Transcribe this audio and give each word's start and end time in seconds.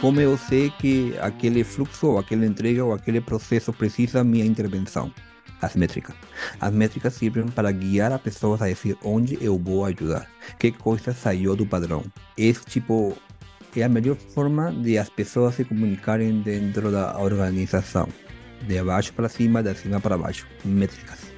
como 0.00 0.18
eu 0.20 0.36
sei 0.38 0.70
que 0.70 1.14
aquele 1.20 1.62
fluxo, 1.62 2.06
ou 2.06 2.18
aquela 2.18 2.46
entrega, 2.46 2.84
ou 2.84 2.94
aquele 2.94 3.20
processo 3.20 3.72
precisa 3.72 4.24
minha 4.24 4.44
intervenção? 4.44 5.12
As 5.60 5.76
métricas. 5.76 6.16
As 6.58 6.72
métricas 6.72 7.14
servem 7.14 7.46
para 7.48 7.70
guiar 7.70 8.10
as 8.10 8.20
pessoas 8.20 8.62
a 8.62 8.68
dizer 8.68 8.96
onde 9.04 9.36
eu 9.42 9.58
vou 9.58 9.84
ajudar, 9.84 10.26
que 10.58 10.72
coisa 10.72 11.12
saiu 11.12 11.54
do 11.54 11.66
padrão. 11.66 12.02
Esse 12.36 12.64
tipo 12.64 13.14
é 13.76 13.82
a 13.82 13.88
melhor 13.88 14.16
forma 14.16 14.72
de 14.72 14.96
as 14.96 15.10
pessoas 15.10 15.56
se 15.56 15.64
comunicarem 15.64 16.40
dentro 16.40 16.90
da 16.90 17.18
organização. 17.18 18.08
De 18.62 18.82
baixo 18.82 19.12
para 19.12 19.28
cima, 19.28 19.62
de 19.62 19.74
cima 19.74 20.00
para 20.00 20.16
baixo. 20.16 20.46
Métricas. 20.64 21.29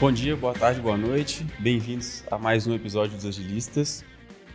Bom 0.00 0.10
dia, 0.10 0.34
boa 0.34 0.54
tarde, 0.54 0.80
boa 0.80 0.96
noite. 0.96 1.44
Bem-vindos 1.58 2.24
a 2.30 2.38
mais 2.38 2.66
um 2.66 2.74
episódio 2.74 3.14
dos 3.14 3.26
Agilistas. 3.26 4.02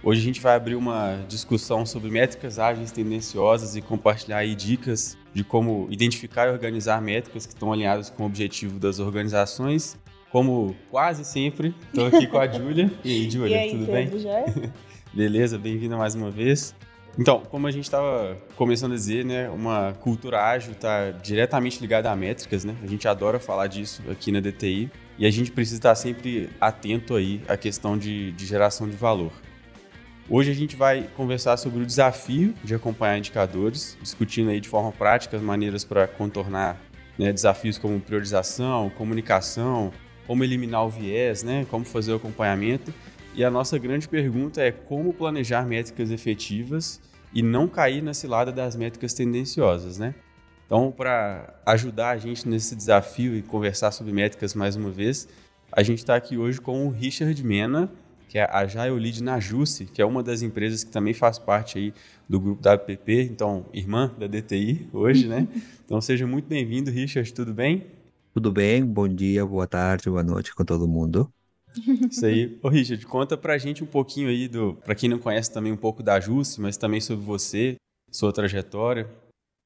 Hoje 0.03 0.19
a 0.19 0.23
gente 0.23 0.41
vai 0.41 0.55
abrir 0.55 0.73
uma 0.73 1.23
discussão 1.27 1.85
sobre 1.85 2.09
métricas 2.09 2.57
ágeis 2.57 2.91
tendenciosas 2.91 3.75
e 3.75 3.81
compartilhar 3.81 4.43
dicas 4.55 5.15
de 5.35 5.43
como 5.43 5.87
identificar 5.91 6.47
e 6.47 6.51
organizar 6.51 6.99
métricas 6.99 7.45
que 7.45 7.53
estão 7.53 7.71
alinhadas 7.71 8.09
com 8.09 8.23
o 8.23 8.25
objetivo 8.25 8.79
das 8.79 8.97
organizações. 8.97 9.95
Como 10.31 10.75
quase 10.89 11.23
sempre, 11.23 11.75
estou 11.89 12.07
aqui 12.07 12.25
com 12.25 12.39
a 12.39 12.47
Júlia. 12.47 12.91
E 13.05 13.11
aí, 13.11 13.29
Júlia, 13.29 13.69
tudo 13.69 13.85
bem? 13.85 14.17
Já? 14.17 14.45
Beleza, 15.13 15.59
bem-vinda 15.59 15.95
mais 15.95 16.15
uma 16.15 16.31
vez. 16.31 16.73
Então, 17.19 17.43
como 17.51 17.67
a 17.67 17.71
gente 17.71 17.83
estava 17.83 18.35
começando 18.55 18.93
a 18.93 18.95
dizer, 18.95 19.23
né, 19.23 19.47
uma 19.51 19.93
cultura 20.01 20.43
ágil 20.43 20.71
está 20.71 21.11
diretamente 21.11 21.79
ligada 21.79 22.11
a 22.11 22.15
métricas, 22.15 22.65
né? 22.65 22.75
A 22.83 22.87
gente 22.87 23.07
adora 23.07 23.39
falar 23.39 23.67
disso 23.67 24.01
aqui 24.09 24.31
na 24.31 24.39
DTI. 24.39 24.89
E 25.17 25.25
a 25.25 25.31
gente 25.31 25.51
precisa 25.51 25.77
estar 25.77 25.95
sempre 25.95 26.49
atento 26.59 27.15
aí 27.15 27.41
à 27.47 27.55
questão 27.55 27.97
de, 27.97 28.31
de 28.33 28.45
geração 28.45 28.87
de 28.87 28.95
valor. 28.95 29.31
Hoje 30.29 30.51
a 30.51 30.55
gente 30.55 30.75
vai 30.75 31.07
conversar 31.15 31.55
sobre 31.57 31.83
o 31.83 31.85
desafio 31.85 32.53
de 32.63 32.73
acompanhar 32.73 33.17
indicadores, 33.17 33.97
discutindo 34.01 34.49
aí 34.49 34.59
de 34.59 34.67
forma 34.67 34.91
prática 34.91 35.37
as 35.37 35.43
maneiras 35.43 35.85
para 35.85 36.07
contornar 36.07 36.81
né, 37.17 37.31
desafios 37.31 37.77
como 37.77 37.99
priorização, 37.99 38.89
comunicação, 38.89 39.93
como 40.25 40.43
eliminar 40.43 40.85
o 40.85 40.89
viés, 40.89 41.43
né, 41.43 41.65
como 41.69 41.85
fazer 41.85 42.11
o 42.11 42.15
acompanhamento. 42.15 42.93
E 43.35 43.43
a 43.43 43.51
nossa 43.51 43.77
grande 43.77 44.07
pergunta 44.07 44.61
é 44.61 44.71
como 44.71 45.13
planejar 45.13 45.65
métricas 45.65 46.09
efetivas 46.09 46.99
e 47.33 47.41
não 47.41 47.67
cair 47.67 48.01
na 48.01 48.13
cilada 48.13 48.51
das 48.51 48.75
métricas 48.75 49.13
tendenciosas, 49.13 49.99
né? 49.99 50.15
Então, 50.65 50.91
para 50.91 51.53
ajudar 51.65 52.09
a 52.09 52.17
gente 52.17 52.47
nesse 52.47 52.75
desafio 52.75 53.35
e 53.35 53.41
conversar 53.41 53.91
sobre 53.91 54.11
métricas 54.11 54.55
mais 54.55 54.75
uma 54.75 54.89
vez, 54.89 55.27
a 55.71 55.83
gente 55.83 55.99
está 55.99 56.15
aqui 56.15 56.37
hoje 56.37 56.59
com 56.59 56.87
o 56.87 56.89
Richard 56.89 57.43
Mena, 57.43 57.89
que 58.27 58.39
é 58.39 58.43
a 58.43 58.59
Agile 58.59 58.99
Lead 58.99 59.21
na 59.21 59.39
Jusce, 59.39 59.85
que 59.85 60.01
é 60.01 60.05
uma 60.05 60.23
das 60.23 60.41
empresas 60.41 60.83
que 60.83 60.89
também 60.89 61.13
faz 61.13 61.37
parte 61.37 61.77
aí 61.77 61.93
do 62.27 62.39
grupo 62.39 62.61
da 62.63 62.73
APP, 62.73 63.29
então 63.31 63.65
irmã 63.71 64.11
da 64.17 64.25
DTI 64.25 64.89
hoje, 64.91 65.27
né? 65.27 65.47
Então 65.85 66.01
seja 66.01 66.25
muito 66.25 66.47
bem-vindo, 66.47 66.89
Richard, 66.89 67.31
tudo 67.31 67.53
bem? 67.53 67.85
Tudo 68.33 68.51
bem, 68.51 68.83
bom 68.83 69.07
dia, 69.07 69.45
boa 69.45 69.67
tarde, 69.67 70.09
boa 70.09 70.23
noite 70.23 70.55
com 70.55 70.65
todo 70.65 70.87
mundo. 70.87 71.31
Isso 72.09 72.25
aí. 72.25 72.57
Ô 72.63 72.69
Richard, 72.69 73.05
conta 73.05 73.37
pra 73.37 73.55
gente 73.59 73.83
um 73.83 73.87
pouquinho 73.87 74.29
aí 74.29 74.47
do, 74.47 74.73
para 74.83 74.95
quem 74.95 75.07
não 75.07 75.19
conhece 75.19 75.53
também 75.53 75.71
um 75.71 75.77
pouco 75.77 76.01
da 76.01 76.19
Jusce, 76.19 76.59
mas 76.59 76.75
também 76.75 76.99
sobre 76.99 77.23
você, 77.23 77.75
sua 78.11 78.33
trajetória. 78.33 79.07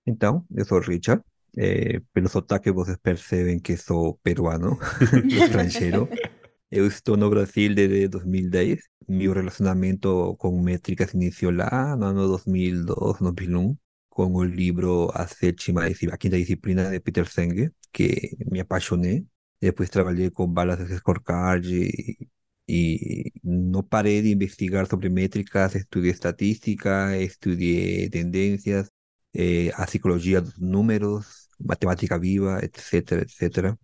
Então, 0.06 0.46
eu 0.56 0.66
sou 0.66 0.80
Richard. 0.80 1.24
É, 1.58 2.00
pelo 2.14 2.30
sotaque 2.30 2.72
vocês 2.72 2.98
percebem 2.98 3.60
que 3.60 3.76
sou 3.76 4.20
peruano, 4.24 4.78
estrangeiro. 5.28 6.08
Eu 6.72 6.86
estou 6.88 7.18
no 7.18 7.30
Brasil 7.30 7.74
desde 7.74 8.08
2010. 8.08 8.80
Meu 9.08 9.34
relacionamento 9.34 10.36
com 10.38 10.62
métricas 10.62 11.14
iniciou 11.14 11.52
lá 11.52 11.96
no 11.96 12.06
ano 12.06 12.28
2002, 12.28 13.20
2001, 13.20 13.76
com 14.10 14.36
o 14.36 14.44
livro 14.44 15.10
A 15.16 15.26
Sétima 15.28 15.86
a 15.86 16.18
Quinta 16.18 16.38
Disciplina 16.38 16.92
de 16.92 17.00
Peter 17.00 17.28
Senge, 17.28 17.72
que 17.92 18.38
me 18.52 18.60
apaixonei. 18.60 19.26
Depois 19.60 19.90
trabalhei 19.90 20.30
com 20.30 20.48
balas 20.48 20.88
de 20.88 20.96
scorecard 20.98 21.68
e, 21.74 22.28
e 22.68 23.32
não 23.44 23.82
parei 23.84 24.22
de 24.22 24.32
investigar 24.32 24.88
sobre 24.88 25.10
métricas, 25.10 25.74
estudei 25.76 26.12
estatística, 26.12 27.18
estudei 27.18 28.10
tendências, 28.10 28.92
eh, 29.34 29.72
a 29.76 29.86
psicologia 29.86 30.42
dos 30.42 30.58
números, 30.60 31.48
matemática 31.60 32.18
viva, 32.20 32.60
etc, 32.64 33.24
etc. 33.24 33.78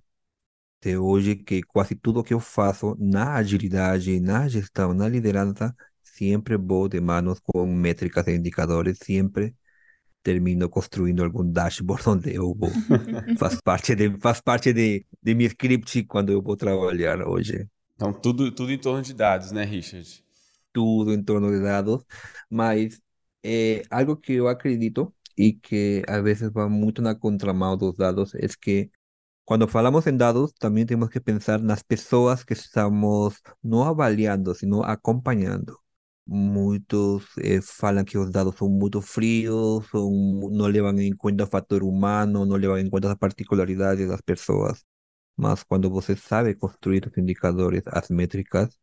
Até 0.80 0.98
hoje 1.00 1.36
que 1.36 1.64
quase 1.64 1.96
tudo 1.96 2.24
que 2.24 2.34
eu 2.34 2.40
faço 2.40 2.96
na 3.00 3.36
agilidade, 3.36 4.20
na 4.20 4.48
gestão, 4.48 4.94
na 4.94 5.08
liderança, 5.08 5.76
sempre 6.04 6.58
vou 6.58 6.88
de 6.88 7.00
manos 7.02 7.40
com 7.40 7.66
métricas 7.66 8.28
e 8.28 8.36
indicadores, 8.36 9.00
sempre 9.04 9.56
termino 10.26 10.68
construindo 10.68 11.24
algum 11.24 11.50
dashboard 11.50 12.10
onde 12.10 12.34
eu 12.34 12.56
vou. 12.56 12.72
faz 13.38 13.62
parte 13.62 13.96
de 13.96 14.18
faz 14.20 14.42
parte 14.42 14.74
de, 14.74 15.06
de 15.22 15.36
meu 15.36 15.48
script 15.48 16.04
quando 16.06 16.32
eu 16.32 16.42
vou 16.42 16.58
trabalhar 16.58 17.22
hoje. 17.28 17.68
Então 17.96 18.12
tudo 18.12 18.52
tudo 18.52 18.72
em 18.72 18.78
torno 18.80 19.04
de 19.04 19.14
dados, 19.14 19.52
né, 19.52 19.64
Richard? 19.64 20.24
Tudo 20.74 21.14
em 21.14 21.24
torno 21.24 21.52
de 21.52 21.62
dados, 21.62 22.04
mas 22.50 23.00
é 23.44 23.84
algo 23.90 24.18
que 24.18 24.34
eu 24.34 24.48
acredito 24.48 25.15
y 25.36 25.60
que 25.60 26.04
a 26.08 26.20
veces 26.22 26.52
va 26.52 26.70
mucho 26.70 27.02
na 27.02 27.16
contramão 27.16 27.78
dos 27.78 27.96
dados 27.98 28.36
es 28.36 28.56
que 28.58 28.92
cuando 29.46 29.68
falamos 29.68 30.08
en 30.08 30.18
dados 30.18 30.54
también 30.56 30.88
tenemos 30.88 31.10
que 31.10 31.22
pensar 31.22 31.60
en 31.62 31.68
las 31.68 31.84
personas 31.84 32.46
que 32.46 32.54
estamos 32.56 33.42
no 33.62 33.86
avaliando, 33.86 34.56
sino 34.56 34.84
acompañando. 34.86 35.82
Muchos 36.26 37.26
eh, 37.38 37.62
falan 37.62 38.06
que 38.06 38.18
los 38.18 38.32
dados 38.32 38.56
son 38.58 38.74
muy 38.80 38.90
fríos, 39.04 39.86
son, 39.92 40.40
no 40.52 40.70
llevan 40.70 41.00
en 41.00 41.16
cuenta 41.16 41.44
el 41.44 41.50
factor 41.50 41.84
humano, 41.84 42.46
no 42.46 42.58
llevan 42.58 42.80
en 42.80 42.90
cuenta 42.90 43.10
las 43.10 43.18
particularidades 43.20 44.00
de 44.00 44.08
las 44.08 44.22
personas. 44.24 44.86
Mas 45.36 45.66
cuando 45.66 45.90
você 45.90 46.16
sabe 46.16 46.58
construir 46.58 47.08
os 47.08 47.18
indicadores, 47.18 47.84
as 47.88 48.10
métricas, 48.10 48.80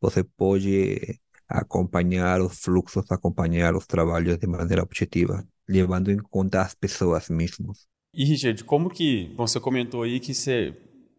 você 0.00 0.24
pode 0.24 1.20
acompanhar 1.48 2.40
os 2.40 2.58
fluxos, 2.58 3.10
acompanhar 3.10 3.74
os 3.74 3.86
trabalhos 3.86 4.38
de 4.38 4.46
maneira 4.46 4.82
objetiva 4.82 5.46
levando 5.68 6.10
em 6.10 6.16
conta 6.16 6.62
as 6.62 6.74
pessoas 6.74 7.28
mesmas. 7.28 7.86
E 8.14 8.24
Richard, 8.24 8.64
como 8.64 8.88
que 8.88 9.32
você 9.36 9.60
comentou 9.60 10.02
aí 10.02 10.18
que 10.18 10.32
você, 10.32 10.74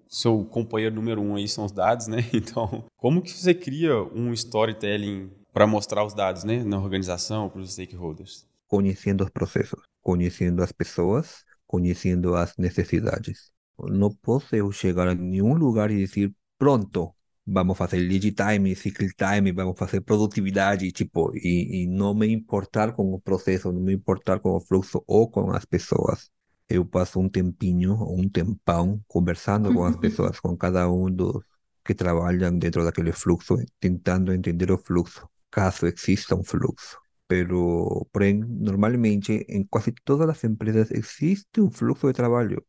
seu 0.08 0.44
companheiro 0.44 0.96
número 0.96 1.22
um 1.22 1.36
aí 1.36 1.48
são 1.48 1.64
os 1.66 1.72
dados, 1.72 2.08
né? 2.08 2.18
Então, 2.34 2.84
como 2.98 3.22
que 3.22 3.32
você 3.32 3.54
cria 3.54 4.02
um 4.04 4.34
storytelling 4.34 5.30
para 5.54 5.68
mostrar 5.68 6.04
os 6.04 6.14
dados, 6.14 6.44
né, 6.44 6.64
na 6.64 6.80
organização 6.80 7.48
para 7.48 7.62
os 7.62 7.72
stakeholders? 7.72 8.48
Conhecendo 8.68 9.24
os 9.24 9.30
processos, 9.30 9.82
conhecendo 10.02 10.64
as 10.64 10.72
pessoas, 10.72 11.44
conhecendo 11.68 12.36
as 12.36 12.56
necessidades. 12.58 13.52
Não 13.80 14.12
posso 14.12 14.56
eu 14.56 14.72
chegar 14.72 15.08
a 15.08 15.16
nenhum 15.16 15.54
lugar 15.54 15.90
e 15.92 16.06
dizer 16.06 16.32
pronto, 16.58 17.14
vamos 17.52 17.78
fazer 17.78 17.98
lead 18.00 18.32
time, 18.32 18.76
cycle 18.76 19.10
time, 19.14 19.52
vamos 19.52 19.78
fazer 19.78 20.02
produtividade, 20.02 20.92
tipo, 20.92 21.32
e, 21.36 21.84
e 21.84 21.88
não 21.88 22.14
me 22.14 22.28
importar 22.28 22.94
com 22.94 23.14
o 23.14 23.20
processo, 23.20 23.72
não 23.72 23.82
me 23.82 23.94
importar 23.94 24.40
com 24.40 24.52
o 24.56 24.62
fluxo 24.62 25.04
ou 25.08 25.30
com 25.30 25.52
as 25.52 25.66
pessoas. 25.66 26.30
Eu 26.70 26.86
passo 26.86 27.20
um 27.20 27.28
tempinho, 27.28 27.94
um 27.94 28.30
tempão, 28.30 29.02
conversando 29.08 29.74
com 29.74 29.84
as 29.84 29.96
pessoas, 29.98 30.40
com 30.40 30.56
cada 30.56 30.90
um 30.92 31.10
dos 31.12 31.44
que 31.84 31.96
trabalham 31.96 32.58
dentro 32.58 32.84
daquele 32.84 33.12
fluxo, 33.12 33.58
tentando 33.80 34.32
entender 34.32 34.72
o 34.72 34.78
fluxo, 34.78 35.28
caso 35.50 35.88
exista 35.88 36.36
um 36.36 36.44
fluxo. 36.44 36.98
Pero, 37.28 38.08
porém, 38.12 38.40
normalmente, 38.40 39.46
em 39.50 39.64
quase 39.64 39.94
todas 40.04 40.30
as 40.30 40.44
empresas 40.44 40.92
existe 40.92 41.60
um 41.60 41.72
fluxo 41.72 42.08
de 42.08 42.14
trabalho. 42.14 42.64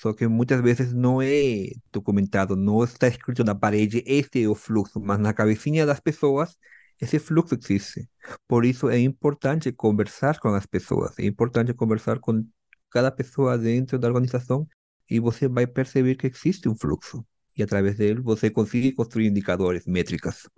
Só 0.00 0.12
que 0.12 0.28
muitas 0.28 0.60
vezes 0.60 0.92
não 0.92 1.20
é 1.20 1.72
documentado, 1.92 2.54
não 2.54 2.84
está 2.84 3.08
escrito 3.08 3.42
na 3.42 3.52
parede, 3.52 4.00
este 4.06 4.44
é 4.44 4.48
o 4.48 4.54
fluxo, 4.54 5.00
mas 5.00 5.18
na 5.18 5.32
cabecinha 5.34 5.84
das 5.84 5.98
pessoas, 5.98 6.56
esse 7.00 7.18
fluxo 7.18 7.56
existe. 7.56 8.08
Por 8.46 8.64
isso 8.64 8.88
é 8.88 9.00
importante 9.00 9.72
conversar 9.72 10.38
com 10.38 10.50
as 10.54 10.66
pessoas, 10.66 11.18
é 11.18 11.24
importante 11.24 11.74
conversar 11.74 12.20
com 12.20 12.44
cada 12.88 13.10
pessoa 13.10 13.58
dentro 13.58 13.98
da 13.98 14.06
organização 14.06 14.68
e 15.10 15.18
você 15.18 15.48
vai 15.48 15.66
perceber 15.66 16.14
que 16.14 16.28
existe 16.28 16.68
um 16.68 16.76
fluxo. 16.76 17.26
E 17.56 17.62
através 17.64 17.96
dele 17.96 18.20
você 18.20 18.48
consegue 18.50 18.92
construir 18.92 19.26
indicadores, 19.26 19.84
métricas. 19.84 20.48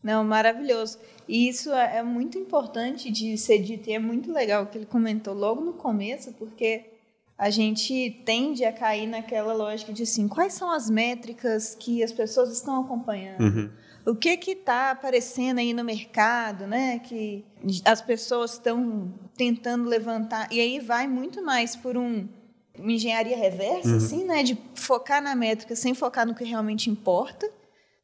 Não, 0.00 0.22
maravilhoso. 0.22 1.00
E 1.26 1.48
isso 1.48 1.72
é, 1.72 1.96
é 1.96 2.02
muito 2.04 2.38
importante 2.38 3.10
de 3.10 3.36
ser 3.36 3.58
dito, 3.58 3.90
e 3.90 3.94
é 3.94 3.98
muito 3.98 4.32
legal 4.32 4.68
que 4.68 4.78
ele 4.78 4.86
comentou 4.86 5.34
logo 5.34 5.60
no 5.60 5.72
começo, 5.72 6.32
porque 6.34 6.96
a 7.38 7.50
gente 7.50 8.22
tende 8.26 8.64
a 8.64 8.72
cair 8.72 9.06
naquela 9.06 9.52
lógica 9.52 9.92
de 9.92 10.02
assim, 10.02 10.26
quais 10.26 10.54
são 10.54 10.70
as 10.70 10.90
métricas 10.90 11.76
que 11.78 12.02
as 12.02 12.10
pessoas 12.10 12.50
estão 12.50 12.80
acompanhando? 12.80 13.40
Uhum. 13.40 13.70
O 14.04 14.16
que 14.16 14.36
que 14.36 14.52
está 14.52 14.90
aparecendo 14.90 15.58
aí 15.58 15.72
no 15.72 15.84
mercado, 15.84 16.66
né? 16.66 16.98
Que 16.98 17.44
as 17.84 18.02
pessoas 18.02 18.54
estão 18.54 19.14
tentando 19.36 19.88
levantar 19.88 20.48
e 20.50 20.60
aí 20.60 20.80
vai 20.80 21.06
muito 21.06 21.42
mais 21.42 21.76
por 21.76 21.96
um 21.96 22.28
uma 22.76 22.92
engenharia 22.92 23.36
reversa, 23.36 23.88
uhum. 23.88 23.96
assim, 23.96 24.24
né? 24.24 24.42
De 24.42 24.56
focar 24.74 25.22
na 25.22 25.34
métrica 25.34 25.74
sem 25.76 25.94
focar 25.94 26.26
no 26.26 26.34
que 26.34 26.44
realmente 26.44 26.88
importa, 26.88 27.48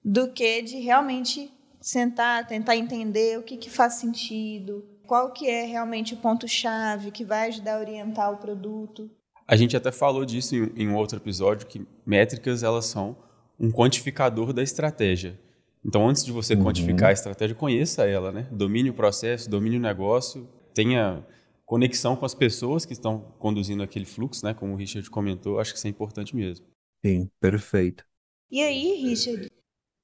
do 0.04 0.28
que 0.28 0.62
de 0.62 0.78
realmente 0.78 1.50
sentar, 1.80 2.46
tentar 2.46 2.76
entender 2.76 3.38
o 3.38 3.42
que, 3.42 3.56
que 3.56 3.70
faz 3.70 3.94
sentido, 3.94 4.84
qual 5.06 5.32
que 5.32 5.48
é 5.48 5.64
realmente 5.64 6.14
o 6.14 6.16
ponto-chave 6.16 7.10
que 7.10 7.25
vai 7.25 7.48
ajudar 7.48 7.76
a 7.76 7.80
orientar 7.80 8.32
o 8.32 8.38
produto. 8.38 9.10
A 9.46 9.56
gente 9.56 9.76
até 9.76 9.93
falou 9.93 10.25
disso 10.25 10.56
em, 10.56 10.73
em 10.76 10.88
um 10.88 10.96
outro 10.96 11.19
episódio, 11.19 11.67
que 11.67 11.87
métricas 12.05 12.62
elas 12.62 12.87
são 12.87 13.17
um 13.58 13.70
quantificador 13.70 14.52
da 14.52 14.62
estratégia. 14.62 15.38
Então, 15.85 16.08
antes 16.08 16.25
de 16.25 16.32
você 16.32 16.55
uhum. 16.55 16.64
quantificar 16.64 17.11
a 17.11 17.12
estratégia, 17.12 17.55
conheça 17.55 18.06
ela, 18.06 18.32
né? 18.32 18.49
Domine 18.50 18.88
o 18.88 18.94
processo, 18.94 19.50
domine 19.50 19.76
o 19.76 19.81
negócio, 19.81 20.49
tenha 20.73 21.25
conexão 21.67 22.17
com 22.17 22.25
as 22.25 22.35
pessoas 22.35 22.87
que 22.87 22.94
estão 22.94 23.20
conduzindo 23.38 23.82
aquele 23.82 24.06
fluxo, 24.06 24.44
né? 24.44 24.55
Como 24.55 24.73
o 24.73 24.76
Richard 24.76 25.08
comentou, 25.11 25.61
acho 25.61 25.73
que 25.73 25.79
isso 25.79 25.87
é 25.87 25.90
importante 25.90 26.35
mesmo. 26.35 26.64
Sim, 27.05 27.29
perfeito. 27.38 28.05
E 28.50 28.62
aí, 28.62 28.94
Richard, 29.02 29.50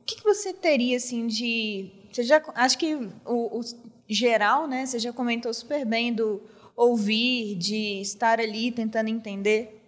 o 0.01 0.05
que, 0.05 0.17
que 0.17 0.25
você 0.25 0.53
teria 0.53 0.97
assim 0.97 1.27
de. 1.27 1.91
Você 2.13 2.25
já 2.25 2.43
acho 2.55 2.77
que 2.77 2.95
o, 3.25 3.61
o 3.61 3.63
geral, 4.07 4.67
né? 4.67 4.85
Você 4.85 4.99
já 4.99 5.13
comentou 5.13 5.53
super 5.55 5.87
bem 5.87 6.13
do 6.13 6.43
ouvir, 6.81 7.57
de 7.57 8.01
estar 8.01 8.41
ali 8.41 8.73
tentando 8.73 9.11
entender. 9.11 9.83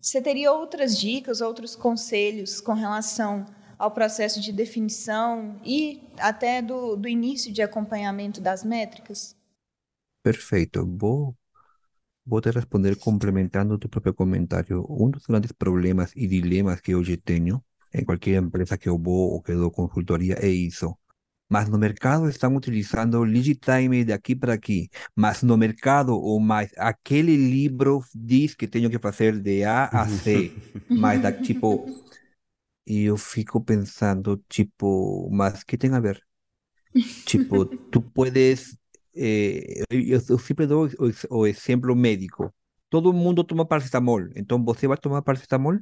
Você 0.00 0.22
teria 0.22 0.50
outras 0.50 0.98
dicas, 0.98 1.42
outros 1.42 1.76
conselhos 1.76 2.62
com 2.62 2.72
relação 2.72 3.44
ao 3.78 3.90
processo 3.90 4.40
de 4.40 4.50
definição 4.50 5.60
e 5.62 6.02
até 6.18 6.62
do, 6.62 6.96
do 6.96 7.06
início 7.06 7.52
de 7.52 7.60
acompanhamento 7.60 8.40
das 8.40 8.64
métricas? 8.64 9.36
Perfeito. 10.22 10.86
Vou, 10.86 11.36
vou 12.24 12.40
te 12.40 12.50
responder 12.50 12.96
complementando 12.96 13.78
tu 13.78 13.88
próprio 13.90 14.14
comentário. 14.14 14.86
Um 14.88 15.10
dos 15.10 15.26
grandes 15.26 15.52
problemas 15.52 16.10
e 16.16 16.26
dilemas 16.26 16.80
que 16.80 16.94
hoje 16.94 17.18
tenho 17.18 17.62
em 17.92 18.02
qualquer 18.02 18.42
empresa 18.42 18.78
que 18.78 18.88
eu 18.88 18.98
vou 18.98 19.32
ou 19.32 19.42
que 19.42 19.52
dou 19.52 19.70
consultoria 19.70 20.36
é 20.40 20.48
isso. 20.48 20.96
Mas 21.50 21.68
no 21.68 21.78
mercado 21.78 22.28
estão 22.30 22.56
utilizando 22.56 23.22
lead 23.24 23.56
time 23.56 24.04
de 24.04 24.12
aqui 24.12 24.36
para 24.36 24.54
aqui. 24.54 24.88
Mas 25.16 25.42
no 25.42 25.56
mercado, 25.58 26.14
ou 26.16 26.40
mais, 26.40 26.72
aquele 26.78 27.36
livro 27.36 28.02
diz 28.14 28.54
que 28.54 28.68
tenho 28.68 28.90
que 28.90 28.98
fazer 29.00 29.40
de 29.40 29.64
A 29.64 29.86
a 29.88 30.08
C. 30.08 30.54
mas, 30.94 31.20
da, 31.20 31.32
tipo, 31.32 31.90
e 32.86 33.04
eu 33.04 33.16
fico 33.16 33.60
pensando, 33.62 34.42
tipo, 34.48 35.28
mas 35.32 35.64
que 35.64 35.78
tem 35.78 35.94
a 35.94 36.00
ver? 36.00 36.22
tipo, 37.24 37.66
tu 37.90 38.02
puedes. 38.02 38.76
Eh, 39.14 39.82
eu, 39.90 40.20
eu 40.28 40.38
sempre 40.38 40.66
dou 40.66 40.86
o, 41.30 41.38
o 41.40 41.46
exemplo 41.46 41.94
médico. 41.96 42.52
Todo 42.88 43.12
mundo 43.12 43.44
toma 43.44 43.66
paracetamol. 43.66 44.28
Então 44.36 44.62
você 44.64 44.86
vai 44.88 44.96
tomar 44.96 45.22
paracetamol? 45.22 45.78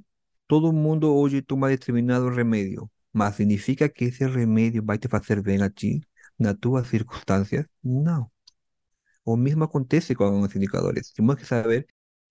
Todo 0.46 0.72
mundo 0.72 1.14
hoje 1.14 1.42
toma 1.42 1.68
determinado 1.68 2.28
remédio. 2.30 2.90
Mas 3.18 3.34
significa 3.34 3.88
que 3.88 4.04
esse 4.04 4.24
remédio 4.24 4.80
vai 4.84 4.96
te 4.96 5.08
fazer 5.08 5.42
bem 5.42 5.60
a 5.60 5.68
ti, 5.68 6.00
nas 6.38 6.56
tuas 6.60 6.86
circunstâncias? 6.86 7.66
Não. 7.82 8.30
O 9.24 9.36
mesmo 9.36 9.64
acontece 9.64 10.14
com 10.14 10.40
os 10.40 10.54
indicadores. 10.54 11.10
Temos 11.10 11.34
que 11.34 11.44
saber, 11.44 11.88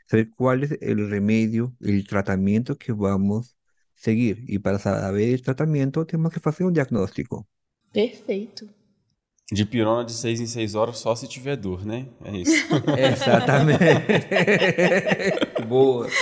saber 0.09 0.31
qual 0.37 0.55
é 0.55 0.93
o 0.93 1.09
remédio, 1.09 1.75
o 1.81 2.03
tratamento 2.07 2.73
que 2.73 2.93
vamos 2.93 3.53
seguir. 3.97 4.45
E 4.47 4.57
para 4.57 4.79
saber 4.79 5.37
o 5.37 5.41
tratamento, 5.41 6.05
temos 6.05 6.33
que 6.33 6.39
fazer 6.39 6.63
um 6.63 6.71
diagnóstico. 6.71 7.45
Perfeito. 7.91 8.69
De 9.51 9.65
pirona 9.65 10.05
de 10.05 10.13
seis 10.13 10.39
em 10.39 10.47
seis 10.47 10.73
horas 10.73 10.99
só 10.99 11.13
se 11.17 11.27
tiver 11.27 11.57
dor, 11.57 11.85
né? 11.85 12.07
É 12.23 12.37
isso. 12.37 12.65
Exatamente. 12.97 13.83
Boa. 15.67 16.07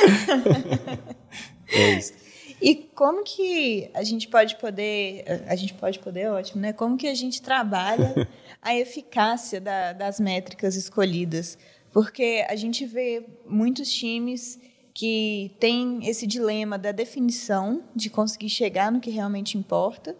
É 1.68 1.98
isso. 1.98 2.25
E 2.62 2.76
como 2.76 3.24
que 3.24 3.90
a 3.94 4.04
gente 4.04 4.28
pode 4.28 4.56
poder, 4.56 5.26
a 5.48 5.56
gente 5.56 5.74
pode 5.74 6.00
poder, 6.00 6.22
é 6.22 6.32
ótimo, 6.32 6.62
né? 6.62 6.74
Como 6.74 6.98
que 6.98 7.08
a 7.08 7.14
gente 7.14 7.42
trabalha 7.42 8.28
a 8.62 8.76
eficácia 8.76 9.60
da, 9.60 9.94
das 9.94 10.20
métricas 10.20 10.76
escolhidas? 10.76 11.58
Porque 11.92 12.46
a 12.50 12.56
gente 12.56 12.86
vê 12.86 13.26
muitos 13.48 13.92
times 13.92 14.60
que 14.94 15.54
tem 15.60 16.08
esse 16.08 16.26
dilema 16.26 16.78
da 16.78 16.94
definição, 16.94 17.84
de 17.94 18.10
conseguir 18.10 18.50
chegar 18.50 18.92
no 18.92 19.02
que 19.02 19.10
realmente 19.10 19.58
importa, 19.58 20.16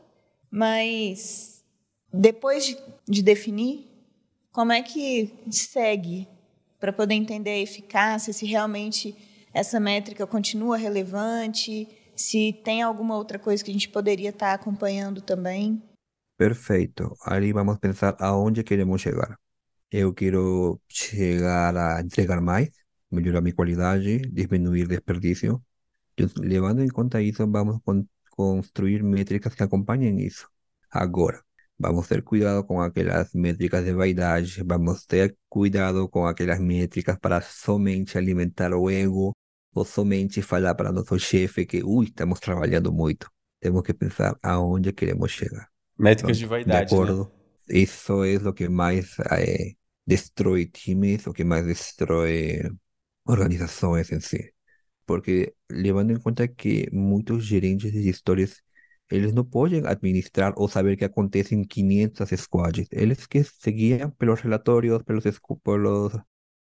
mas 0.52 1.64
depois 2.14 2.66
de, 2.66 2.78
de 3.08 3.24
definir, 3.24 3.90
como 4.52 4.74
é 4.74 4.82
que 4.82 5.34
segue 5.50 6.28
para 6.80 6.92
poder 6.92 7.16
entender 7.16 7.52
a 7.52 7.60
eficácia, 7.60 8.34
se 8.34 8.46
realmente 8.46 9.16
essa 9.54 9.80
métrica 9.80 10.28
continua 10.28 10.76
relevante, 10.76 11.88
se 12.16 12.54
tem 12.64 12.82
alguma 12.82 13.16
outra 13.16 13.38
coisa 13.38 13.64
que 13.64 13.70
a 13.70 13.74
gente 13.74 13.90
poderia 13.90 14.30
estar 14.30 14.48
tá 14.48 14.54
acompanhando 14.54 15.22
também? 15.22 15.82
Perfeito. 16.38 17.16
Aí 17.26 17.52
vamos 17.54 17.78
pensar 17.80 18.16
aonde 18.20 18.64
queremos 18.64 19.02
chegar. 19.02 19.38
Eu 19.92 20.14
quero 20.14 20.82
chegar 20.88 21.76
a 21.78 22.02
entregar 22.02 22.42
mais, 22.42 22.70
melhorar 23.12 23.42
minha 23.42 23.56
qualidade, 23.56 24.20
diminuir 24.32 24.88
desperdício. 24.88 25.64
Levando 26.38 26.82
em 26.84 26.88
conta 26.88 27.22
isso, 27.22 27.50
vamos 27.50 27.80
con 27.84 28.06
construir 28.36 29.02
métricas 29.04 29.56
que 29.56 29.64
acompanhem 29.64 30.20
isso. 30.20 30.50
Agora, 30.92 31.42
vamos 31.80 32.08
ter 32.08 32.22
cuidado 32.24 32.66
com 32.66 32.82
aquelas 32.82 33.34
métricas 33.34 33.86
de 33.86 33.94
vaidade, 33.94 34.62
vamos 34.64 35.06
ter 35.06 35.38
cuidado 35.50 36.10
com 36.10 36.26
aquelas 36.26 36.60
métricas 36.60 37.18
para 37.18 37.42
somente 37.42 38.18
alimentar 38.18 38.74
o 38.74 38.90
ego 38.90 39.34
ou 39.76 39.84
somente 39.84 40.42
falar 40.42 40.74
para 40.74 40.92
nosso 40.92 41.20
chefe 41.20 41.66
que, 41.66 41.84
ui, 41.84 42.06
estamos 42.06 42.40
trabalhando 42.40 42.94
muito. 42.94 43.30
Temos 43.60 43.84
que 43.84 43.94
pensar 43.94 44.38
aonde 44.42 44.94
queremos 44.94 45.32
chegar. 45.32 45.70
Métricas 46.00 46.38
de 46.38 46.46
vaidade, 46.46 46.90
de 46.90 46.96
acordo? 46.96 47.32
Né? 47.68 47.80
Isso 47.82 48.24
é 48.24 48.38
o 48.38 48.54
que 48.54 48.70
mais 48.70 49.18
é, 49.32 49.74
destrói 50.08 50.66
times, 50.66 51.28
o 51.28 51.34
que 51.34 51.44
mais 51.44 51.66
destrói 51.66 52.62
organizações 53.28 54.12
em 54.12 54.22
si. 54.22 54.54
Porque 55.06 55.54
levando 55.70 56.12
em 56.12 56.20
conta 56.20 56.48
que 56.48 56.88
muitos 56.92 57.46
gerentes 57.46 57.92
de 57.92 58.02
gestores 58.02 58.64
eles 59.12 59.34
não 59.34 59.44
podem 59.44 59.86
administrar 59.86 60.54
ou 60.58 60.68
saber 60.68 60.98
que 60.98 61.06
acontece 61.06 61.54
em 61.54 61.64
500 61.64 62.30
squads. 62.40 62.88
Eles 62.92 63.28
que 63.28 63.44
seguiam 63.44 64.10
pelos 64.12 64.40
relatórios, 64.40 65.04
pelos, 65.04 65.24
pelos 65.64 66.14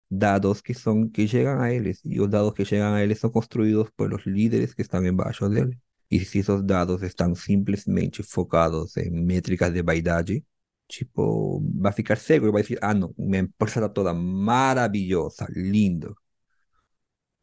dados 0.09 0.63
que 0.63 0.75
son 0.75 1.11
que 1.11 1.27
llegan 1.27 1.61
a 1.61 1.73
ellos 1.73 2.01
y 2.05 2.17
los 2.17 2.31
dados 2.31 2.55
que 2.55 2.65
llegan 2.65 2.95
a 2.95 3.03
ellos 3.03 3.19
son 3.21 3.33
construidos 3.33 3.91
por 3.93 4.11
los 4.11 4.27
líderes 4.27 4.75
que 4.75 4.83
están 4.83 5.07
embaixo 5.07 5.49
dele. 5.49 5.81
Y 6.09 6.21
si 6.21 6.41
esos 6.41 6.67
dados 6.67 7.03
están 7.03 7.35
simplesmente 7.37 8.23
focados 8.23 8.97
en 8.97 9.27
métricas 9.27 9.73
de 9.73 9.83
vaidade, 9.83 10.45
tipo, 10.87 11.61
vai 11.75 11.93
ficar 11.93 12.19
cego 12.19 12.47
e 12.47 12.53
vai 12.53 12.63
dizer, 12.63 12.79
ah, 12.83 12.95
não, 12.95 13.15
minha 13.19 13.41
empresa 13.41 13.81
está 13.81 13.89
toda 13.89 14.15
maravilhosa, 14.15 15.47
lindo. 15.51 16.17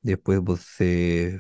Depois 0.04 0.40
você 0.44 1.40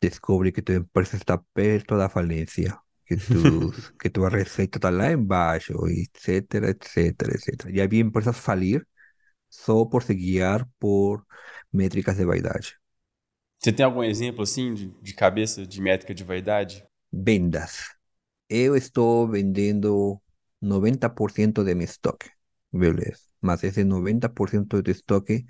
descobre 0.00 0.52
que 0.52 0.62
tua 0.62 0.76
empresa 0.76 1.16
está 1.16 1.38
perto 1.54 1.96
da 1.96 2.08
falência, 2.08 2.78
que, 3.06 3.16
tu, 3.16 3.72
que 4.00 4.10
tua 4.10 4.28
receita 4.28 4.78
está 4.78 4.90
lá 4.90 5.12
embaixo, 5.12 5.74
etc, 5.88 6.54
etc, 6.64 6.96
etc. 7.34 7.70
Já 7.74 7.86
vi 7.86 8.00
empresas 8.00 8.36
falir 8.38 8.86
só 9.48 9.84
por 9.84 10.02
se 10.02 10.14
guiar 10.14 10.68
por 10.78 11.24
métricas 11.72 12.16
de 12.16 12.24
vaidade. 12.24 12.78
Você 13.58 13.72
tem 13.72 13.84
algum 13.84 14.02
exemplo 14.02 14.42
assim 14.42 14.74
de, 14.74 14.88
de 15.02 15.14
cabeça 15.14 15.66
de 15.66 15.80
métrica 15.80 16.14
de 16.14 16.24
vaidade? 16.24 16.86
Vendas. 17.12 17.94
Eu 18.48 18.76
estou 18.76 19.28
vendendo 19.28 20.20
90% 20.60 21.64
de 21.64 21.74
meu 21.74 21.84
estoque, 21.84 22.30
beleza. 22.72 23.22
Mas 23.40 23.64
esse 23.64 23.82
90% 23.82 24.82
de 24.82 24.90
estoque 24.92 25.46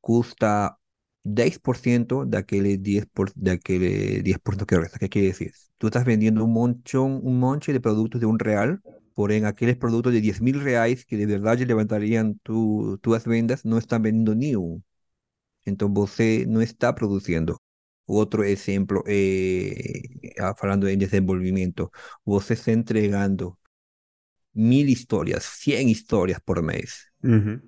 custa 0.00 0.76
10% 1.24 2.26
daquele 2.26 2.76
10%, 2.76 3.08
por, 3.12 3.32
daquele 3.34 4.22
10 4.22 4.38
que 4.66 4.76
resta. 4.76 4.98
¿Qué 4.98 5.08
quiere 5.08 5.28
decir? 5.28 5.52
Tú 5.78 5.86
estás 5.86 6.04
vendiendo 6.04 6.44
un 6.44 6.52
montón, 6.52 7.20
un 7.22 7.38
monte 7.38 7.72
de 7.72 7.80
productos 7.80 8.20
de 8.20 8.26
un 8.26 8.38
real 8.38 8.80
Porém, 9.14 9.44
aqueles 9.44 9.76
produtos 9.76 10.12
de 10.12 10.20
10 10.20 10.40
mil 10.40 10.58
reais 10.58 11.04
que 11.04 11.16
de 11.16 11.26
verdade 11.26 11.64
levantariam 11.64 12.34
tu, 12.42 12.98
tuas 12.98 13.24
vendas 13.24 13.62
não 13.64 13.78
estão 13.78 14.00
vendendo 14.00 14.34
nenhum. 14.34 14.82
Então 15.66 15.92
você 15.92 16.44
não 16.46 16.60
está 16.60 16.92
produzindo. 16.92 17.56
Outro 18.06 18.44
exemplo, 18.44 19.02
é, 19.06 19.74
falando 20.58 20.88
em 20.88 20.98
desenvolvimento, 20.98 21.90
você 22.24 22.52
está 22.52 22.72
entregando 22.72 23.56
mil 24.54 24.86
histórias, 24.88 25.44
100 25.44 25.90
histórias 25.90 26.38
por 26.44 26.62
mês. 26.62 27.06
Uhum. 27.22 27.60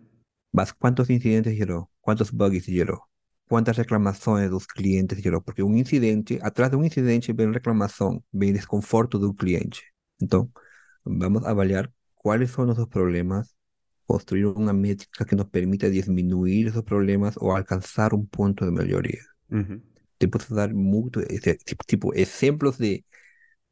Mas 0.52 0.72
quantos 0.72 1.08
incidentes 1.08 1.56
gerou? 1.56 1.88
Quantos 2.00 2.30
bugs 2.30 2.64
gerou? 2.64 3.00
Quantas 3.48 3.76
reclamações 3.76 4.50
dos 4.50 4.66
clientes 4.66 5.22
gerou? 5.22 5.40
Porque 5.40 5.62
um 5.62 5.76
incidente, 5.76 6.38
atrás 6.42 6.70
de 6.70 6.76
um 6.76 6.84
incidente 6.84 7.32
vem 7.32 7.50
reclamação, 7.50 8.22
vem 8.32 8.52
desconforto 8.52 9.18
do 9.18 9.32
cliente. 9.32 9.82
Então, 10.20 10.50
Vamos 11.06 11.44
a 11.44 11.50
avaliar 11.50 11.92
cuáles 12.14 12.50
son 12.50 12.66
nuestros 12.66 12.88
problemas, 12.88 13.56
construir 14.06 14.46
una 14.46 14.72
métrica 14.72 15.24
que 15.24 15.36
nos 15.36 15.48
permita 15.48 15.88
disminuir 15.88 16.68
esos 16.68 16.84
problemas 16.84 17.36
o 17.40 17.54
alcanzar 17.54 18.14
un 18.14 18.26
punto 18.26 18.64
de 18.64 18.72
mejoría. 18.72 19.22
Uhum. 19.50 19.82
Te 20.18 20.28
puedo 20.28 20.54
dar 20.54 20.74
muchos 20.74 21.24
tipo, 21.86 22.12
ejemplos 22.14 22.78
de 22.78 23.04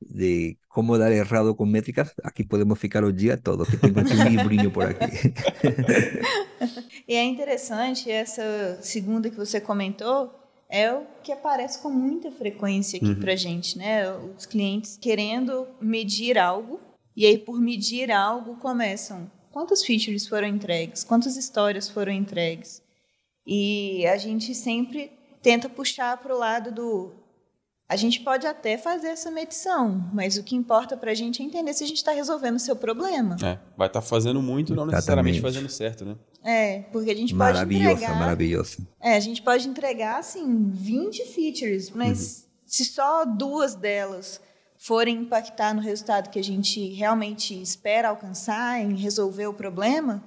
de 0.01 0.59
cómo 0.69 0.99
dar 0.99 1.13
errado 1.13 1.57
con 1.57 1.71
métricas, 1.71 2.15
aquí 2.23 2.45
podemos 2.45 2.79
ficar 2.79 3.05
o 3.05 3.13
dia 3.13 3.37
todo, 3.37 3.65
que 3.65 3.77
tengo 3.77 4.01
aqui 4.01 4.13
um 4.15 4.29
livrinho 4.29 4.71
por 4.71 4.85
aqui. 4.85 5.33
e 7.09 7.15
é 7.15 7.25
interessante 7.25 8.11
essa 8.11 8.79
segunda 8.83 9.31
que 9.31 9.37
você 9.37 9.61
comentou, 9.61 10.33
é 10.69 10.93
o 10.93 11.07
que 11.23 11.33
aparece 11.33 11.81
com 11.81 11.91
muita 11.91 12.31
frequência 12.31 12.97
aqui 12.97 13.07
uhum. 13.07 13.21
para 13.21 13.37
gente, 13.37 13.79
né? 13.79 14.11
Os 14.37 14.47
clientes 14.47 14.99
querendo 15.01 15.69
medir 15.81 16.39
algo 16.39 16.81
e 17.17 17.27
aí 17.27 17.39
por 17.39 17.61
medir 17.61 18.11
algo 18.11 18.57
começam 18.57 19.31
quantas 19.53 19.85
features 19.85 20.27
foram 20.27 20.49
entregues, 20.49 21.05
quantas 21.05 21.37
histórias 21.37 21.89
foram 21.89 22.13
entregues 22.13 22.83
e 23.47 24.07
a 24.07 24.17
gente 24.17 24.55
sempre 24.55 25.13
tenta 25.43 25.69
puxar 25.69 26.17
para 26.17 26.35
o 26.35 26.39
lado 26.39 26.73
do 26.73 27.25
a 27.87 27.97
gente 27.97 28.21
pode 28.21 28.47
até 28.47 28.79
fazer 28.79 29.09
essa 29.09 29.31
medição, 29.31 30.11
mas 30.13 30.39
o 30.39 30.43
que 30.43 30.57
importa 30.57 30.97
para 30.97 31.11
a 31.11 31.15
gente 31.15 31.43
é 31.43 31.45
entender 31.45 31.75
se 31.75 31.85
a 31.85 31.87
gente 31.87 31.99
está 31.99 32.13
resolvendo 32.13 32.57
o 32.57 32.59
seu 32.59 32.75
problema. 32.75 33.37
É, 33.37 33.59
vai 33.77 33.89
estar 33.89 34.01
tá 34.01 34.03
fazendo 34.03 34.41
muito, 34.41 34.75
não 34.75 34.87
necessariamente 34.87 35.41
fazendo 35.41 35.69
certo, 35.69 36.05
né? 36.05 36.17
É, 36.43 36.81
porque 36.91 37.11
a 37.11 37.15
gente 37.15 37.35
pode 37.35 37.59
entregar... 37.59 38.19
Maravilhoso, 38.19 38.87
É, 39.01 39.17
a 39.17 39.21
gente 39.21 39.43
pode 39.43 39.69
entregar, 39.69 40.19
assim, 40.19 40.71
20 40.71 41.27
features, 41.27 41.91
mas 41.91 42.19
uhum. 42.19 42.63
se 42.67 42.85
só 42.87 43.27
duas 43.27 43.75
delas 43.75 44.41
forem 44.85 45.23
impactar 45.23 45.73
no 45.73 45.81
resultado 45.81 46.29
que 46.29 46.39
a 46.39 46.45
gente 46.45 46.93
realmente 46.93 47.55
espera 47.61 48.11
alcançar, 48.11 48.79
em 48.83 48.95
resolver 48.95 49.47
o 49.47 49.55
problema, 49.55 50.23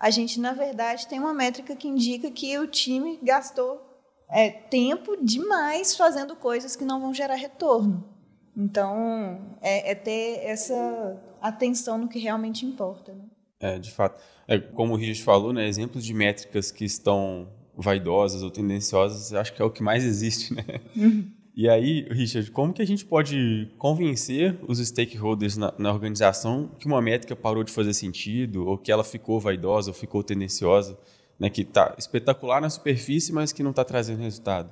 a 0.00 0.10
gente, 0.10 0.40
na 0.40 0.52
verdade, 0.52 1.06
tem 1.06 1.20
uma 1.20 1.32
métrica 1.32 1.76
que 1.76 1.86
indica 1.86 2.28
que 2.28 2.58
o 2.58 2.66
time 2.66 3.20
gastou 3.22 3.80
é, 4.28 4.50
tempo 4.50 5.16
demais 5.24 5.96
fazendo 5.96 6.34
coisas 6.34 6.74
que 6.74 6.84
não 6.84 7.00
vão 7.00 7.14
gerar 7.14 7.36
retorno. 7.36 8.04
Então, 8.56 9.56
é, 9.60 9.92
é 9.92 9.94
ter 9.94 10.40
essa 10.42 11.16
atenção 11.40 11.96
no 11.96 12.08
que 12.08 12.18
realmente 12.18 12.66
importa. 12.66 13.12
Né? 13.12 13.24
É, 13.60 13.78
de 13.78 13.92
fato. 13.92 14.20
É, 14.48 14.58
como 14.58 14.94
o 14.94 14.96
Richard 14.96 15.22
falou, 15.22 15.52
né, 15.52 15.68
exemplos 15.68 16.04
de 16.04 16.12
métricas 16.12 16.72
que 16.72 16.84
estão 16.84 17.46
vaidosas 17.76 18.42
ou 18.42 18.50
tendenciosas, 18.50 19.32
acho 19.32 19.54
que 19.54 19.62
é 19.62 19.64
o 19.64 19.70
que 19.70 19.84
mais 19.84 20.02
existe, 20.02 20.52
né? 20.52 20.64
Uhum. 20.96 21.30
E 21.60 21.68
aí, 21.68 22.06
Richard, 22.10 22.50
como 22.52 22.72
que 22.72 22.80
a 22.80 22.86
gente 22.86 23.04
pode 23.04 23.70
convencer 23.76 24.58
os 24.66 24.78
stakeholders 24.78 25.56
na, 25.56 25.74
na, 25.78 25.92
organização 25.92 26.68
que 26.78 26.86
uma 26.86 27.02
métrica 27.02 27.36
parou 27.36 27.62
de 27.62 27.70
fazer 27.70 27.92
sentido, 27.92 28.66
ou 28.66 28.78
que 28.78 28.90
ela 28.90 29.04
ficou 29.04 29.38
vaidosa, 29.38 29.90
ou 29.90 29.94
ficou 29.94 30.22
tendenciosa? 30.22 30.98
né, 31.40 31.48
que 31.48 31.62
está 31.62 31.94
espetacular 31.98 32.60
na 32.60 32.68
superfície, 32.68 33.32
mas 33.32 33.50
que 33.50 33.62
não 33.62 33.70
está 33.70 33.82
trazendo 33.82 34.20
resultado. 34.20 34.70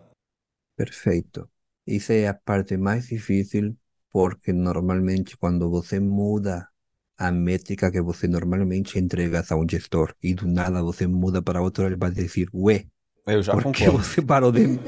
Perfeito. 0.76 1.48
Isso 1.86 2.12
é 2.12 2.28
a 2.28 2.34
parte 2.34 2.76
mais 2.76 3.06
difícil, 3.06 3.74
porque 4.10 4.52
normalmente 4.52 5.36
quando 5.38 5.70
você 5.70 5.98
muda 5.98 6.68
a 7.16 7.32
métrica 7.32 7.90
que 7.90 8.02
você 8.02 8.28
normalmente 8.28 8.98
entrega 8.98 9.42
a 9.48 9.56
um 9.56 9.66
gestor 9.68 10.14
e 10.22 10.34
do 10.34 10.46
nada 10.46 10.82
você 10.82 11.06
muda 11.06 11.40
para 11.42 11.62
outro, 11.62 11.86
ele 11.86 11.96
vai 11.96 12.10
dizer, 12.10 12.48
ué, 12.52 12.86
eu 13.28 13.42
já 13.42 13.52
por 13.52 13.62
concordo. 13.62 13.98
você 13.98 14.22
parou 14.22 14.52
de... 14.52 14.78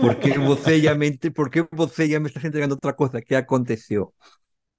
porque 0.00 0.38
você 0.38 0.80
já 0.80 0.94
me... 0.94 1.16
porque 1.34 1.66
você 1.72 2.08
já 2.08 2.20
me 2.20 2.28
está 2.28 2.46
entregando 2.46 2.74
outra 2.74 2.92
coisa? 2.92 3.20
Que 3.20 3.34
aconteceu? 3.34 4.12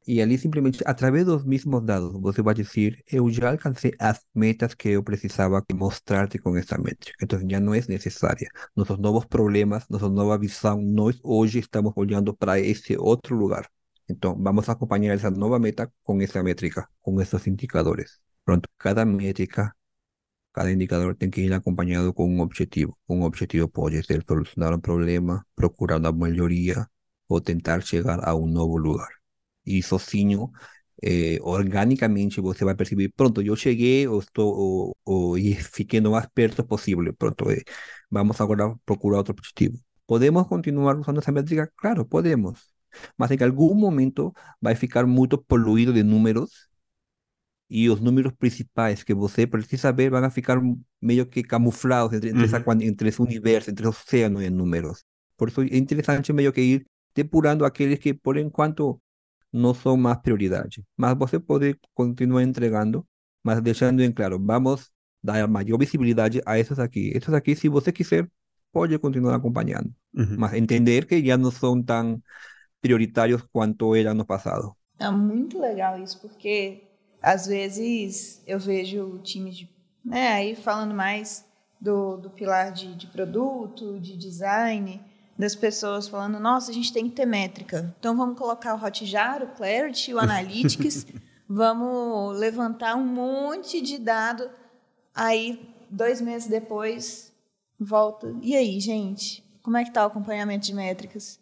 E 0.05 0.21
ali 0.21 0.37
simplesmente, 0.37 0.83
através 0.85 1.25
dos 1.25 1.45
mesmos 1.45 1.81
dados, 1.81 2.11
você 2.19 2.41
vai 2.41 2.53
dizer, 2.53 3.01
eu 3.09 3.29
já 3.29 3.51
alcancei 3.51 3.93
as 3.97 4.19
metas 4.35 4.73
que 4.73 4.89
eu 4.89 5.03
precisava 5.03 5.63
mostrar-te 5.73 6.37
com 6.39 6.57
essa 6.57 6.77
métrica. 6.77 7.23
Então 7.23 7.39
já 7.49 7.59
não 7.59 7.73
é 7.73 7.81
necessária. 7.87 8.49
Nossos 8.75 8.97
novos 8.97 9.25
problemas, 9.25 9.87
nossa 9.89 10.09
nova 10.09 10.37
visão, 10.37 10.81
nós 10.81 11.17
hoje 11.23 11.59
estamos 11.59 11.93
olhando 11.95 12.33
para 12.35 12.59
esse 12.59 12.97
outro 12.97 13.35
lugar. 13.35 13.65
Então 14.09 14.35
vamos 14.37 14.67
acompanhar 14.67 15.13
essa 15.13 15.31
nova 15.31 15.57
meta 15.57 15.89
com 16.03 16.21
essa 16.21 16.43
métrica, 16.43 16.87
com 17.01 17.19
esses 17.21 17.47
indicadores. 17.47 18.19
Pronto, 18.43 18.67
cada 18.77 19.05
métrica, 19.05 19.73
cada 20.53 20.71
indicador 20.71 21.15
tem 21.15 21.29
que 21.29 21.41
ir 21.41 21.53
acompanhado 21.53 22.13
com 22.13 22.27
um 22.29 22.41
objetivo. 22.41 22.97
Um 23.09 23.23
objetivo 23.23 23.67
pode 23.67 24.03
ser 24.03 24.23
solucionar 24.27 24.73
um 24.73 24.79
problema, 24.79 25.45
procurar 25.55 25.99
uma 25.99 26.11
melhoria 26.11 26.87
ou 27.27 27.41
tentar 27.41 27.81
chegar 27.81 28.19
a 28.27 28.35
um 28.35 28.47
novo 28.47 28.77
lugar 28.77 29.09
e 29.65 29.81
sozinho, 29.81 30.51
eh, 31.01 31.37
organicamente 31.41 32.41
você 32.41 32.65
vai 32.65 32.75
perceber, 32.75 33.11
pronto, 33.15 33.41
eu 33.41 33.55
cheguei, 33.55 34.07
ou 34.07 34.19
estou, 34.19 34.53
ou, 34.55 34.97
ou, 35.05 35.37
e 35.37 35.57
perto 36.33 36.63
possível, 36.65 37.13
pronto, 37.15 37.49
eh, 37.51 37.63
vamos 38.09 38.39
agora 38.41 38.75
procurar 38.85 39.17
outro 39.17 39.33
objetivo. 39.33 39.77
Podemos 40.05 40.47
continuar 40.47 40.97
usando 40.97 41.19
essa 41.19 41.31
métrica? 41.31 41.71
Claro, 41.77 42.05
podemos. 42.05 42.73
Mas 43.17 43.31
em 43.31 43.43
algum 43.43 43.73
momento 43.73 44.33
vai 44.61 44.75
ficar 44.75 45.05
muito 45.07 45.37
poluído 45.37 45.93
de 45.93 46.03
números 46.03 46.69
e 47.73 47.89
os 47.89 47.99
números 47.99 48.31
principais 48.37 49.03
que 49.03 49.15
você 49.15 49.47
precisa 49.47 49.91
ver 49.91 50.11
vão 50.11 50.29
ficar 50.29 50.61
meio 51.01 51.25
que 51.25 51.41
camuflados 51.41 52.13
entre, 52.13 52.29
entre, 52.29 52.45
essa, 52.45 52.63
entre 52.81 53.09
esse 53.09 53.19
universo, 53.19 53.71
entre 53.71 53.87
o 53.87 53.89
oceano 53.89 54.39
de 54.39 54.49
números. 54.51 55.03
Por 55.35 55.49
isso 55.49 55.61
é 55.61 55.75
interessante 55.75 56.31
meio 56.31 56.53
que 56.53 56.61
ir 56.61 56.85
depurando 57.15 57.65
aqueles 57.65 57.97
que, 57.97 58.13
por 58.13 58.37
enquanto, 58.37 59.01
não 59.51 59.73
são 59.73 59.97
mais 59.97 60.19
prioridade. 60.19 60.85
Mas 60.95 61.17
você 61.17 61.39
pode 61.39 61.75
continuar 61.95 62.43
entregando, 62.43 63.03
mas 63.43 63.59
deixando 63.59 64.03
em 64.03 64.11
claro, 64.11 64.39
vamos 64.39 64.91
dar 65.23 65.47
maior 65.47 65.79
visibilidade 65.79 66.43
a 66.45 66.59
esses 66.59 66.77
aqui. 66.77 67.11
Esses 67.15 67.33
aqui, 67.33 67.55
se 67.55 67.69
você 67.69 67.91
quiser, 67.91 68.29
pode 68.71 68.99
continuar 68.99 69.33
acompanhando. 69.33 69.91
Uhum. 70.13 70.35
Mas 70.37 70.53
entender 70.53 71.07
que 71.07 71.25
já 71.25 71.37
não 71.37 71.49
são 71.49 71.81
tão 71.81 72.21
prioritários 72.79 73.41
quanto 73.51 73.95
eram 73.95 74.13
no 74.13 74.25
passado. 74.27 74.75
É 74.99 75.09
muito 75.09 75.59
legal 75.59 75.99
isso, 75.99 76.21
porque 76.21 76.92
às 77.23 77.47
vezes 77.47 78.43
eu 78.45 78.59
vejo 78.59 79.17
times 79.23 79.55
de, 79.55 79.69
né, 80.03 80.27
aí 80.27 80.55
falando 80.55 80.93
mais 80.93 81.45
do, 81.79 82.17
do 82.17 82.29
pilar 82.29 82.73
de, 82.73 82.93
de 82.95 83.07
produto, 83.07 83.97
de 83.97 84.17
design, 84.17 85.01
das 85.39 85.55
pessoas 85.55 86.07
falando, 86.07 86.37
nossa, 86.37 86.69
a 86.69 86.73
gente 86.73 86.91
tem 86.91 87.09
que 87.09 87.15
ter 87.15 87.25
métrica. 87.25 87.95
Então 87.97 88.15
vamos 88.17 88.37
colocar 88.37 88.75
o 88.75 88.85
Hotjar, 88.85 89.41
o 89.41 89.47
Clarity, 89.47 90.13
o 90.13 90.19
Analytics, 90.19 91.07
vamos 91.47 92.37
levantar 92.37 92.95
um 92.95 93.05
monte 93.05 93.81
de 93.81 93.97
dado. 93.97 94.49
Aí, 95.15 95.73
dois 95.89 96.19
meses 96.19 96.49
depois, 96.49 97.33
volta. 97.79 98.35
E 98.41 98.53
aí, 98.53 98.79
gente? 98.81 99.43
Como 99.61 99.77
é 99.77 99.83
que 99.83 99.89
está 99.89 100.03
o 100.03 100.07
acompanhamento 100.07 100.65
de 100.65 100.73
métricas? 100.73 101.39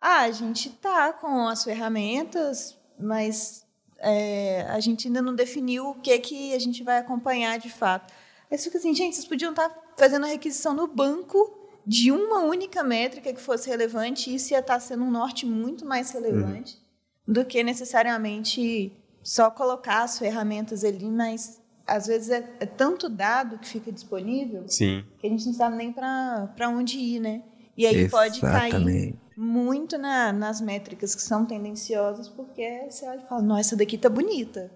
Ah, 0.00 0.20
a 0.20 0.30
gente 0.30 0.68
está 0.68 1.12
com 1.12 1.48
as 1.48 1.64
ferramentas, 1.64 2.78
mas 2.98 3.63
é, 3.98 4.62
a 4.68 4.80
gente 4.80 5.08
ainda 5.08 5.22
não 5.22 5.34
definiu 5.34 5.90
o 5.90 5.94
que, 5.94 6.18
que 6.18 6.54
a 6.54 6.58
gente 6.58 6.82
vai 6.82 6.98
acompanhar 6.98 7.58
de 7.58 7.70
fato. 7.70 8.12
Aí 8.50 8.58
você 8.58 8.64
fica 8.64 8.78
assim, 8.78 8.94
gente, 8.94 9.14
vocês 9.14 9.26
podiam 9.26 9.50
estar 9.50 9.70
fazendo 9.96 10.24
a 10.24 10.28
requisição 10.28 10.74
no 10.74 10.86
banco 10.86 11.58
de 11.86 12.10
uma 12.10 12.40
única 12.40 12.82
métrica 12.82 13.32
que 13.32 13.40
fosse 13.40 13.68
relevante, 13.68 14.34
isso 14.34 14.52
ia 14.52 14.60
estar 14.60 14.80
sendo 14.80 15.04
um 15.04 15.10
norte 15.10 15.44
muito 15.44 15.84
mais 15.84 16.10
relevante 16.10 16.78
uhum. 17.26 17.34
do 17.34 17.44
que 17.44 17.62
necessariamente 17.62 18.92
só 19.22 19.50
colocar 19.50 20.02
as 20.02 20.18
ferramentas 20.18 20.84
ali, 20.84 21.10
mas 21.10 21.60
às 21.86 22.06
vezes 22.06 22.30
é, 22.30 22.56
é, 22.60 22.66
tanto 22.66 23.08
dado 23.08 23.58
que 23.58 23.68
fica 23.68 23.92
disponível 23.92 24.64
Sim. 24.66 25.04
que 25.18 25.26
a 25.26 25.30
gente 25.30 25.46
não 25.46 25.52
sabe 25.52 25.76
nem 25.76 25.92
para 25.92 26.68
onde 26.68 26.98
ir, 26.98 27.20
né? 27.20 27.42
E 27.76 27.86
aí 27.86 27.96
Exatamente. 27.96 28.40
pode 28.40 28.52
cair 28.52 29.14
muito 29.36 29.98
na, 29.98 30.32
nas 30.32 30.60
métricas 30.60 31.14
que 31.14 31.22
são 31.22 31.44
tendenciosas, 31.44 32.28
porque 32.28 32.86
você 32.88 33.06
olha 33.06 33.20
e 33.20 33.28
fala, 33.28 33.42
nossa, 33.42 33.60
essa 33.60 33.76
daqui 33.76 33.98
tá 33.98 34.08
bonita. 34.08 34.70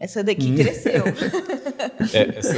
Essa 0.00 0.24
daqui 0.24 0.50
hum. 0.50 0.56
cresceu. 0.56 1.04
é, 2.14 2.38
essa, 2.38 2.54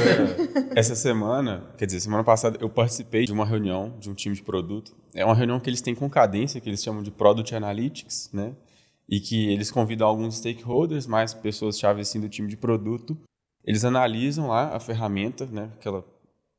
essa 0.75 0.95
semana, 0.95 1.69
quer 1.77 1.85
dizer, 1.85 1.99
semana 1.99 2.23
passada, 2.23 2.57
eu 2.61 2.69
participei 2.69 3.25
de 3.25 3.33
uma 3.33 3.45
reunião 3.45 3.93
de 3.99 4.09
um 4.09 4.13
time 4.13 4.33
de 4.33 4.41
produto. 4.41 4.95
É 5.13 5.25
uma 5.25 5.35
reunião 5.35 5.59
que 5.59 5.69
eles 5.69 5.81
têm 5.81 5.93
com 5.93 6.09
cadência, 6.09 6.61
que 6.61 6.69
eles 6.69 6.81
chamam 6.81 7.03
de 7.03 7.11
Product 7.11 7.53
Analytics, 7.53 8.29
né? 8.31 8.53
E 9.09 9.19
que 9.19 9.51
eles 9.51 9.69
convidam 9.69 10.07
alguns 10.07 10.37
stakeholders, 10.37 11.05
mais 11.05 11.33
pessoas-chave 11.33 11.99
assim 11.99 12.21
do 12.21 12.29
time 12.29 12.47
de 12.47 12.55
produto. 12.55 13.17
Eles 13.65 13.83
analisam 13.83 14.47
lá 14.47 14.73
a 14.73 14.79
ferramenta, 14.79 15.45
né? 15.45 15.69
Aquela 15.77 16.05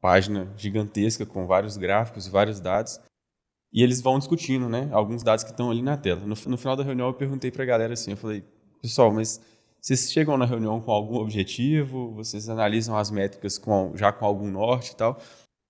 página 0.02 0.52
gigantesca 0.54 1.25
com 1.25 1.47
vários 1.47 1.78
gráficos 1.78 2.26
e 2.26 2.30
vários 2.30 2.61
dados. 2.61 3.00
E 3.75 3.83
eles 3.83 4.00
vão 4.00 4.21
discutindo, 4.21 4.69
né? 4.69 4.88
Alguns 4.93 5.25
dados 5.25 5.43
que 5.43 5.50
estão 5.50 5.69
ali 5.69 5.83
na 5.83 5.97
tela. 5.97 6.21
No, 6.21 6.37
no 6.47 6.57
final 6.57 6.76
da 6.76 6.85
reunião, 6.85 7.09
eu 7.09 7.14
perguntei 7.14 7.50
para 7.50 7.64
a 7.64 7.66
galera 7.66 7.95
assim, 7.95 8.12
eu 8.12 8.16
falei, 8.16 8.45
pessoal, 8.81 9.12
mas 9.12 9.40
vocês 9.81 10.12
chegam 10.12 10.38
na 10.38 10.47
reunião 10.47 10.81
com 10.81 10.93
algum 10.93 11.16
objetivo? 11.16 12.12
Vocês 12.14 12.49
analisam 12.49 12.97
as 12.97 13.11
métricas 13.11 13.59
com, 13.59 13.93
já 13.97 14.12
com 14.12 14.25
algum 14.25 14.49
norte 14.49 14.93
e 14.93 14.97
tal? 14.97 15.21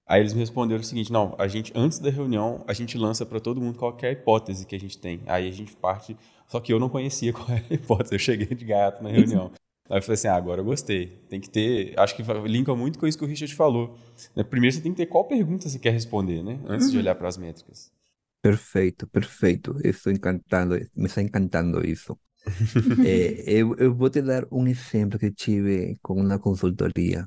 Aí 0.06 0.20
eles 0.20 0.34
me 0.34 0.40
responderam 0.40 0.82
o 0.82 0.84
seguinte: 0.84 1.10
não, 1.10 1.34
a 1.38 1.48
gente 1.48 1.72
antes 1.74 1.98
da 1.98 2.10
reunião 2.10 2.62
a 2.68 2.72
gente 2.74 2.98
lança 2.98 3.24
para 3.24 3.40
todo 3.40 3.60
mundo 3.60 3.78
qualquer 3.78 4.12
hipótese 4.12 4.66
que 4.66 4.76
a 4.76 4.78
gente 4.78 4.98
tem. 4.98 5.22
Aí 5.26 5.48
a 5.48 5.52
gente 5.52 5.74
parte. 5.74 6.16
Só 6.46 6.60
que 6.60 6.72
eu 6.72 6.78
não 6.78 6.88
conhecia 6.90 7.32
qual 7.34 7.48
era 7.48 7.64
a 7.68 7.74
hipótese. 7.74 8.14
Eu 8.14 8.18
cheguei 8.18 8.46
de 8.46 8.64
gato 8.64 9.02
na 9.02 9.08
reunião. 9.10 9.50
Aí 9.88 9.98
eu 9.98 10.02
falei 10.02 10.14
assim: 10.14 10.28
ah, 10.28 10.34
agora 10.34 10.60
eu 10.60 10.64
gostei. 10.64 11.22
Tem 11.28 11.40
que 11.40 11.50
ter. 11.50 11.98
Acho 11.98 12.16
que 12.16 12.22
linka 12.46 12.74
muito 12.74 12.98
com 12.98 13.06
isso 13.06 13.18
que 13.18 13.24
o 13.24 13.28
Richard 13.28 13.54
falou. 13.54 13.98
Né, 14.34 14.42
primeiro 14.42 14.74
você 14.74 14.82
tem 14.82 14.92
que 14.92 14.96
ter 14.96 15.06
qual 15.06 15.24
pergunta 15.24 15.68
você 15.68 15.78
quer 15.78 15.90
responder, 15.90 16.42
né? 16.42 16.58
Antes 16.66 16.86
uhum. 16.86 16.92
de 16.92 16.98
olhar 16.98 17.14
para 17.14 17.28
as 17.28 17.36
métricas. 17.36 17.92
Perfeito, 18.40 19.06
perfeito. 19.06 19.76
Estou 19.82 20.12
encantado, 20.12 20.74
me 20.94 21.06
está 21.06 21.22
encantando 21.22 21.84
isso. 21.86 22.18
É, 23.06 23.42
eu, 23.46 23.74
eu 23.76 23.94
vou 23.94 24.10
te 24.10 24.20
dar 24.20 24.46
um 24.52 24.66
exemplo 24.66 25.18
que 25.18 25.30
tive 25.30 25.96
com 26.02 26.20
uma 26.20 26.38
consultoria, 26.38 27.26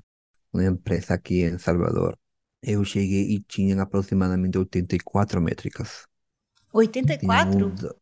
uma 0.53 0.63
empresa 0.63 1.15
aqui 1.15 1.41
em 1.41 1.57
Salvador. 1.57 2.15
Eu 2.61 2.83
cheguei 2.83 3.31
e 3.31 3.39
tinham 3.39 3.79
aproximadamente 3.79 4.59
84 4.59 5.41
métricas. 5.41 6.05
Tinham 6.71 6.81
84? 6.81 7.99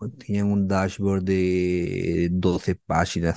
Um, 0.00 0.08
da- 0.08 0.16
tinham 0.18 0.52
um 0.52 0.66
dashboard 0.66 1.24
de 1.24 2.28
12 2.30 2.74
páginas 2.74 3.30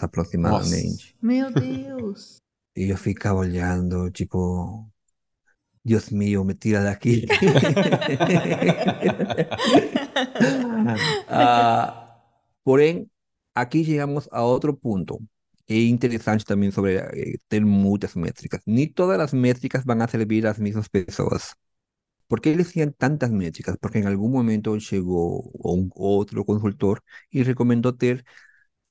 Nossa. 0.44 0.76
aproximadamente. 0.76 1.16
Meu 1.22 1.50
Deus. 1.62 2.38
E 2.76 2.90
eu 2.92 2.98
ficava 2.98 3.40
olhando, 3.40 4.10
tipo, 4.12 4.88
Dios 5.84 6.10
mío, 6.12 6.44
me 6.46 6.54
tira 6.56 6.84
daqui. 6.84 7.26
Ah, 11.28 12.20
porém, 12.64 13.10
aqui 13.56 13.84
chegamos 13.84 14.28
a 14.32 14.44
outro 14.44 14.76
ponto. 14.76 15.20
que 15.66 15.74
É 15.74 15.86
interessante 15.88 16.46
também 16.46 16.72
sobre 16.72 16.98
eh, 16.98 17.38
ter 17.50 17.64
muitas 17.66 18.16
métricas. 18.16 18.62
Nem 18.66 18.88
todas 18.92 19.20
as 19.20 19.34
métricas 19.34 19.84
vão 19.86 20.02
a 20.02 20.08
servir 20.08 20.46
às 20.48 20.58
mesmas 20.60 20.88
pessoas. 20.88 21.54
¿Por 22.28 22.42
qué 22.42 22.50
eles 22.50 22.72
tinham 22.72 22.92
tantas 22.92 23.32
métricas? 23.32 23.78
Porque 23.80 24.00
em 24.00 24.06
algum 24.08 24.30
momento 24.30 24.78
chegou 24.80 25.52
um 25.64 25.90
outro 25.96 26.44
consultor 26.46 27.02
e 27.32 27.42
recomendou 27.44 27.94
ter 27.94 28.24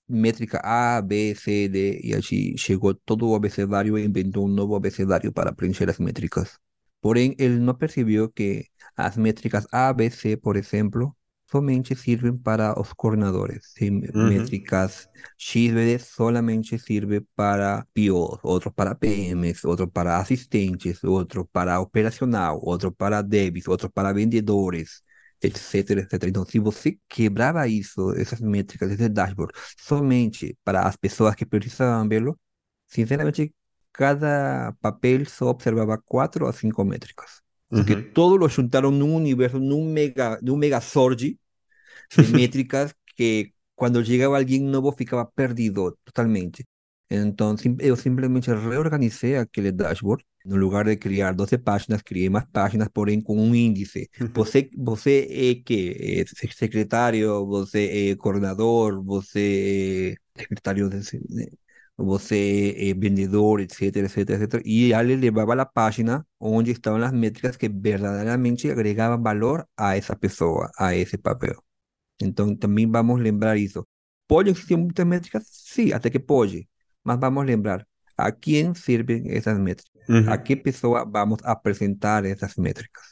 métrica 0.08 0.60
A, 0.64 1.00
B, 1.02 1.34
C, 1.34 1.68
D, 1.68 2.00
e 2.02 2.14
assim 2.14 2.56
chegou 2.56 2.94
todo 2.94 3.28
o 3.28 3.34
abecedário 3.34 3.98
e 3.98 4.04
inventou 4.04 4.46
um 4.46 4.48
novo 4.48 4.74
abecedário 4.76 5.32
para 5.32 5.52
preencher 5.54 5.88
as 5.90 5.98
métricas. 5.98 6.58
Porém, 7.00 7.34
ele 7.38 7.58
não 7.58 7.74
percebeu 7.74 8.30
que 8.30 8.66
as 8.96 9.16
métricas 9.16 9.66
A, 9.72 9.92
B, 9.92 10.10
C, 10.10 10.36
por 10.36 10.56
exemplo, 10.56 11.16
somente 11.50 11.94
servem 11.94 12.36
para 12.36 12.78
os 12.80 12.92
coordenadores. 12.92 13.72
Métricas 14.20 15.08
X, 15.38 15.72
B, 15.72 15.84
D 15.86 15.98
solamente 15.98 16.78
serve 16.78 17.20
para 17.34 17.86
POs, 17.94 18.40
outro 18.42 18.72
para 18.72 18.94
PMs, 18.94 19.64
outro 19.66 19.88
para 19.88 20.18
assistentes, 20.18 21.02
outro 21.04 21.44
para 21.46 21.80
operacional, 21.80 22.60
outro 22.62 22.92
para 22.92 23.22
devs, 23.22 23.68
outro 23.68 23.90
para 23.90 24.12
vendedores, 24.12 25.02
etc, 25.42 25.90
etc. 25.98 26.28
Então, 26.28 26.44
se 26.44 26.58
você 26.58 26.98
quebrava 27.08 27.66
isso, 27.68 28.12
essas 28.14 28.40
métricas, 28.40 28.90
esse 28.90 29.08
dashboard, 29.08 29.52
somente 29.78 30.56
para 30.64 30.82
as 30.86 30.96
pessoas 30.96 31.34
que 31.34 31.46
precisavam 31.46 32.08
vê-lo, 32.08 32.38
sinceramente, 32.86 33.54
cada 33.92 34.72
papel 34.80 35.24
só 35.26 35.48
observava 35.48 35.98
quatro 35.98 36.46
a 36.46 36.52
cinco 36.52 36.84
métricas. 36.84 37.45
Porque 37.74 37.96
Uhum. 37.96 38.12
todos 38.12 38.38
lo 38.38 38.48
juntaram 38.48 38.90
num 38.90 39.14
universo, 39.14 39.58
num 39.58 39.84
mega, 39.92 40.38
num 40.42 40.56
megazord 40.56 41.38
de 42.16 42.26
métricas 42.28 42.94
que 43.16 43.52
quando 43.74 44.04
chegava 44.04 44.38
alguém 44.38 44.60
novo 44.62 44.92
ficava 44.92 45.24
perdido 45.26 45.98
totalmente. 46.04 46.64
Então, 47.10 47.56
sim- 47.56 47.76
eu 47.80 47.96
simplesmente 47.96 48.50
reorganizei 48.50 49.36
aquele 49.36 49.70
dashboard. 49.72 50.24
No 50.44 50.56
lugar 50.56 50.84
de 50.86 50.96
criar 50.96 51.34
12 51.34 51.58
páginas, 51.58 52.02
criei 52.02 52.28
mais 52.30 52.46
páginas, 52.52 52.88
porém 52.92 53.20
com 53.20 53.36
um 53.38 53.54
índice. 53.54 54.08
Você, 54.34 54.70
você 54.76 55.26
é 55.30 55.54
que? 55.62 56.22
É 56.22 56.24
se- 56.26 56.48
secretário, 56.56 57.46
você 57.46 58.10
é 58.12 58.16
coordenador, 58.16 59.02
você 59.04 60.14
é 60.36 60.40
secretário 60.42 60.88
de, 60.88 61.02
se- 61.04 61.18
de- 61.28 61.50
você 61.96 62.74
é 62.78 62.94
vendedor, 62.94 63.60
etc, 63.60 63.96
etc, 63.96 64.18
etc. 64.30 64.62
E 64.64 64.92
ele 64.92 65.16
levava 65.16 65.60
a 65.60 65.66
página 65.66 66.26
onde 66.40 66.70
estavam 66.72 67.02
as 67.02 67.12
métricas 67.12 67.56
que 67.56 67.68
verdadeiramente 67.68 68.70
agregavam 68.70 69.22
valor 69.22 69.66
a 69.76 69.96
essa 69.96 70.14
pessoa, 70.16 70.70
a 70.78 70.94
esse 70.94 71.16
papel. 71.18 71.56
Então, 72.20 72.54
também 72.56 72.90
vamos 72.90 73.20
lembrar 73.20 73.56
isso. 73.56 73.86
Pode 74.28 74.50
existir 74.50 74.76
muitas 74.76 75.06
métricas? 75.06 75.44
Sim, 75.50 75.92
até 75.92 76.10
que 76.10 76.18
pode. 76.18 76.68
Mas 77.04 77.18
vamos 77.20 77.44
lembrar 77.46 77.86
a 78.16 78.32
quem 78.32 78.74
servem 78.74 79.30
essas 79.30 79.58
métricas. 79.58 79.92
A 80.24 80.36
Uhum. 80.36 80.38
que 80.38 80.56
pessoa 80.56 81.04
vamos 81.04 81.38
apresentar 81.44 82.24
essas 82.24 82.56
métricas. 82.56 83.04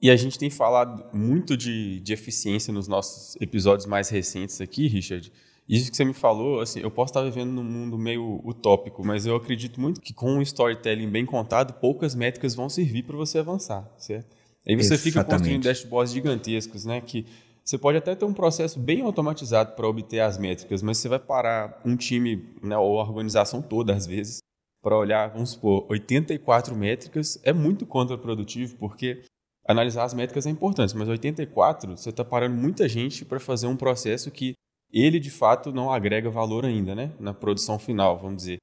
E 0.00 0.10
a 0.10 0.16
gente 0.16 0.38
tem 0.38 0.48
falado 0.50 1.04
muito 1.16 1.56
de, 1.56 1.98
de 2.00 2.12
eficiência 2.12 2.72
nos 2.72 2.86
nossos 2.86 3.34
episódios 3.40 3.86
mais 3.86 4.08
recentes 4.08 4.60
aqui, 4.60 4.86
Richard. 4.86 5.32
Isso 5.68 5.90
que 5.90 5.96
você 5.96 6.04
me 6.04 6.14
falou, 6.14 6.60
assim, 6.60 6.80
eu 6.80 6.90
posso 6.90 7.10
estar 7.10 7.22
vivendo 7.22 7.50
num 7.50 7.64
mundo 7.64 7.98
meio 7.98 8.40
utópico, 8.42 9.04
mas 9.04 9.26
eu 9.26 9.36
acredito 9.36 9.78
muito 9.78 10.00
que 10.00 10.14
com 10.14 10.32
um 10.32 10.42
storytelling 10.42 11.10
bem 11.10 11.26
contado, 11.26 11.74
poucas 11.74 12.14
métricas 12.14 12.54
vão 12.54 12.70
servir 12.70 13.02
para 13.02 13.16
você 13.16 13.38
avançar, 13.38 13.86
certo? 13.98 14.34
Aí 14.66 14.74
você 14.76 14.96
fica 14.96 15.22
construindo 15.22 15.64
Exatamente. 15.64 15.82
dashboards 15.82 16.12
gigantescos, 16.12 16.84
né? 16.84 17.00
Que 17.00 17.26
você 17.62 17.76
pode 17.76 17.98
até 17.98 18.14
ter 18.14 18.24
um 18.24 18.32
processo 18.32 18.80
bem 18.80 19.02
automatizado 19.02 19.72
para 19.76 19.86
obter 19.86 20.20
as 20.20 20.38
métricas, 20.38 20.82
mas 20.82 20.96
você 20.96 21.08
vai 21.08 21.18
parar 21.18 21.82
um 21.84 21.96
time, 21.96 22.48
né, 22.62 22.78
ou 22.78 22.98
a 22.98 23.02
organização 23.02 23.60
toda, 23.60 23.94
às 23.94 24.06
vezes, 24.06 24.38
para 24.82 24.96
olhar, 24.96 25.28
vamos 25.28 25.50
supor, 25.50 25.84
84 25.90 26.74
métricas, 26.74 27.38
é 27.42 27.52
muito 27.52 27.84
contraprodutivo, 27.84 28.76
porque 28.78 29.22
analisar 29.66 30.04
as 30.04 30.14
métricas 30.14 30.46
é 30.46 30.50
importante, 30.50 30.96
mas 30.96 31.08
84, 31.08 31.94
você 31.94 32.08
está 32.08 32.24
parando 32.24 32.56
muita 32.56 32.88
gente 32.88 33.22
para 33.22 33.38
fazer 33.38 33.66
um 33.66 33.76
processo 33.76 34.30
que 34.30 34.54
ele, 34.92 35.18
de 35.20 35.30
fato, 35.30 35.72
não 35.72 35.92
agrega 35.92 36.30
valor 36.30 36.64
ainda, 36.64 36.94
né? 36.94 37.12
Na 37.18 37.34
produção 37.34 37.78
final, 37.78 38.18
vamos 38.18 38.38
dizer. 38.38 38.58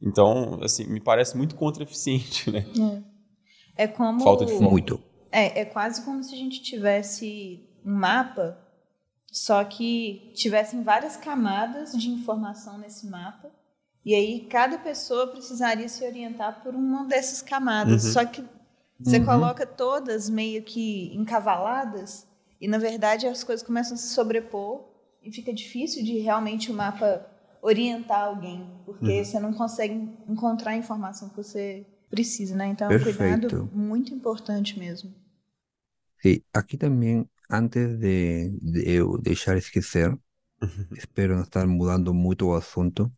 Então, 0.00 0.58
assim, 0.62 0.84
me 0.86 1.00
parece 1.00 1.36
muito 1.36 1.54
contra-eficiente, 1.54 2.50
né? 2.50 2.64
É, 3.76 3.84
é 3.84 3.88
como. 3.88 4.20
Falta 4.22 4.44
de 4.46 4.52
foco. 4.52 4.70
Muito. 4.70 5.02
É, 5.30 5.60
é 5.60 5.64
quase 5.64 6.04
como 6.04 6.22
se 6.22 6.34
a 6.34 6.38
gente 6.38 6.62
tivesse 6.62 7.68
um 7.84 7.94
mapa, 7.94 8.58
só 9.30 9.62
que 9.64 10.32
tivessem 10.34 10.82
várias 10.82 11.16
camadas 11.16 11.92
de 11.92 12.08
informação 12.10 12.78
nesse 12.78 13.06
mapa. 13.08 13.50
E 14.04 14.14
aí 14.14 14.40
cada 14.48 14.78
pessoa 14.78 15.26
precisaria 15.26 15.88
se 15.88 16.04
orientar 16.04 16.62
por 16.62 16.74
uma 16.74 17.04
dessas 17.06 17.42
camadas. 17.42 18.04
Uhum. 18.04 18.12
Só 18.12 18.24
que 18.24 18.42
você 19.00 19.18
Uhum. 19.18 19.24
coloca 19.26 19.66
todas 19.66 20.30
meio 20.30 20.62
que 20.62 21.14
encavaladas 21.14 22.26
e 22.60 22.66
na 22.68 22.78
verdade 22.78 23.26
as 23.26 23.44
coisas 23.44 23.66
começam 23.66 23.94
a 23.94 23.98
se 23.98 24.14
sobrepor 24.14 24.84
e 25.26 25.32
fica 25.32 25.52
difícil 25.52 26.04
de 26.04 26.18
realmente 26.18 26.70
o 26.70 26.74
mapa 26.74 27.26
orientar 27.62 28.24
alguém, 28.24 28.66
porque 28.84 29.24
Uhum. 29.24 29.24
você 29.24 29.40
não 29.40 29.52
consegue 29.52 29.94
encontrar 30.28 30.72
a 30.72 30.76
informação 30.76 31.28
que 31.30 31.36
você 31.36 31.84
precisa, 32.10 32.54
né? 32.56 32.68
Então 32.68 32.88
é 32.88 32.90
um 32.90 32.98
cuidado 32.98 33.52
Perfeito. 33.52 33.72
muito 33.72 34.14
importante 34.14 34.78
mesmo. 34.78 35.12
Sí, 36.22 36.44
aquí 36.52 36.76
también, 36.78 37.30
antes 37.48 37.98
de, 38.00 38.50
de 38.60 38.82
eu 38.96 39.18
deixar 39.18 39.56
esquecer, 39.56 40.16
espero 40.92 41.36
não 41.36 41.42
estar 41.44 41.66
mudando 41.66 42.14
muito 42.14 42.48
o 42.48 42.54
assunto, 42.56 43.12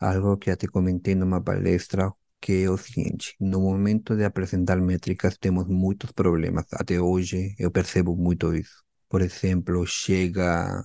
algo 0.00 0.36
que 0.38 0.50
até 0.50 0.66
comentei 0.68 1.14
numa 1.16 1.42
palestra, 1.42 2.12
que 2.40 2.64
é 2.64 2.70
o 2.70 2.78
seguinte, 2.78 3.36
no 3.40 3.60
momento 3.60 4.16
de 4.16 4.24
apresentar 4.24 4.76
métricas 4.80 5.38
temos 5.38 5.66
muitos 5.68 6.12
problemas, 6.12 6.66
até 6.74 7.00
hoje 7.00 7.54
eu 7.58 7.70
percebo 7.70 8.16
muito 8.16 8.54
isso. 8.54 8.84
Por 9.08 9.22
exemplo, 9.22 9.86
chega 9.86 10.82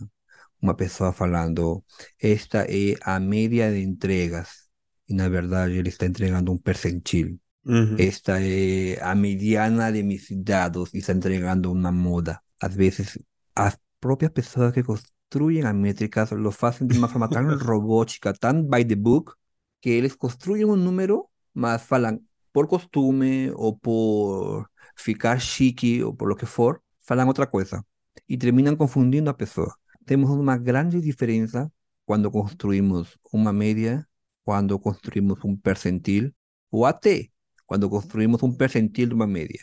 uma 0.61 0.75
pessoa 0.75 1.11
falando, 1.11 1.83
esta 2.21 2.65
é 2.69 2.95
a 3.01 3.19
média 3.19 3.71
de 3.71 3.81
entregas, 3.81 4.69
e 5.07 5.13
na 5.13 5.27
verdade 5.27 5.77
ele 5.77 5.89
está 5.89 6.05
entregando 6.05 6.51
um 6.51 6.57
percentil. 6.57 7.39
Uhum. 7.65 7.95
Esta 7.99 8.41
é 8.41 8.99
a 9.01 9.13
mediana 9.13 9.91
de 9.91 10.01
mis 10.03 10.27
dados 10.31 10.93
e 10.93 10.99
está 10.99 11.13
entregando 11.13 11.71
uma 11.71 11.91
moda. 11.91 12.41
Às 12.59 12.75
vezes, 12.75 13.19
as 13.55 13.77
próprias 13.99 14.31
pessoas 14.31 14.73
que 14.73 14.83
construem 14.83 15.63
as 15.63 15.75
métricas 15.75 16.31
lo 16.31 16.51
fazem 16.51 16.87
de 16.87 16.97
uma 16.97 17.07
forma 17.07 17.29
tão 17.29 17.43
robótica, 17.57 18.33
tão 18.33 18.63
by 18.63 18.83
the 18.85 18.95
book, 18.95 19.33
que 19.79 19.89
eles 19.89 20.15
construem 20.15 20.65
um 20.65 20.75
número, 20.75 21.27
mas 21.53 21.83
falam 21.83 22.19
por 22.53 22.67
costume 22.67 23.51
ou 23.51 23.75
por 23.77 24.67
ficar 24.95 25.39
chique 25.39 26.03
ou 26.03 26.13
por 26.13 26.27
lo 26.27 26.35
que 26.35 26.45
for, 26.45 26.81
falam 27.01 27.27
outra 27.27 27.47
coisa. 27.47 27.83
E 28.27 28.37
terminam 28.37 28.75
confundindo 28.75 29.29
a 29.29 29.33
pessoa. 29.33 29.75
Temos 30.05 30.29
uma 30.31 30.57
grande 30.57 30.99
diferença 31.01 31.71
quando 32.05 32.29
construímos 32.31 33.17
uma 33.31 33.53
média, 33.53 34.07
quando 34.43 34.77
construímos 34.79 35.43
um 35.43 35.55
percentil, 35.55 36.33
ou 36.71 36.85
até 36.85 37.29
quando 37.65 37.89
construímos 37.89 38.41
um 38.43 38.51
percentil 38.53 39.07
de 39.07 39.13
uma 39.13 39.27
média. 39.27 39.61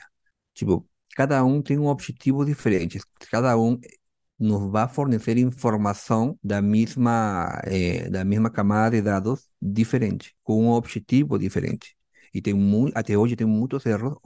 Tipo, 0.54 0.88
cada 1.16 1.44
um 1.44 1.62
tem 1.62 1.78
um 1.78 1.86
objetivo 1.86 2.44
diferente, 2.44 3.00
cada 3.30 3.58
um 3.58 3.78
nos 4.38 4.70
vai 4.70 4.88
fornecer 4.88 5.36
informação 5.36 6.38
da 6.42 6.62
mesma, 6.62 7.60
eh, 7.64 8.08
da 8.08 8.24
mesma 8.24 8.50
camada 8.50 8.96
de 8.96 9.02
dados 9.02 9.48
diferente, 9.60 10.36
com 10.42 10.64
um 10.64 10.70
objetivo 10.70 11.38
diferente. 11.38 11.96
E 12.32 12.40
tem 12.40 12.54
muito, 12.54 12.96
até 12.96 13.16
hoje 13.16 13.34
tem 13.36 13.46
muitos 13.46 13.84
erros. 13.86 14.16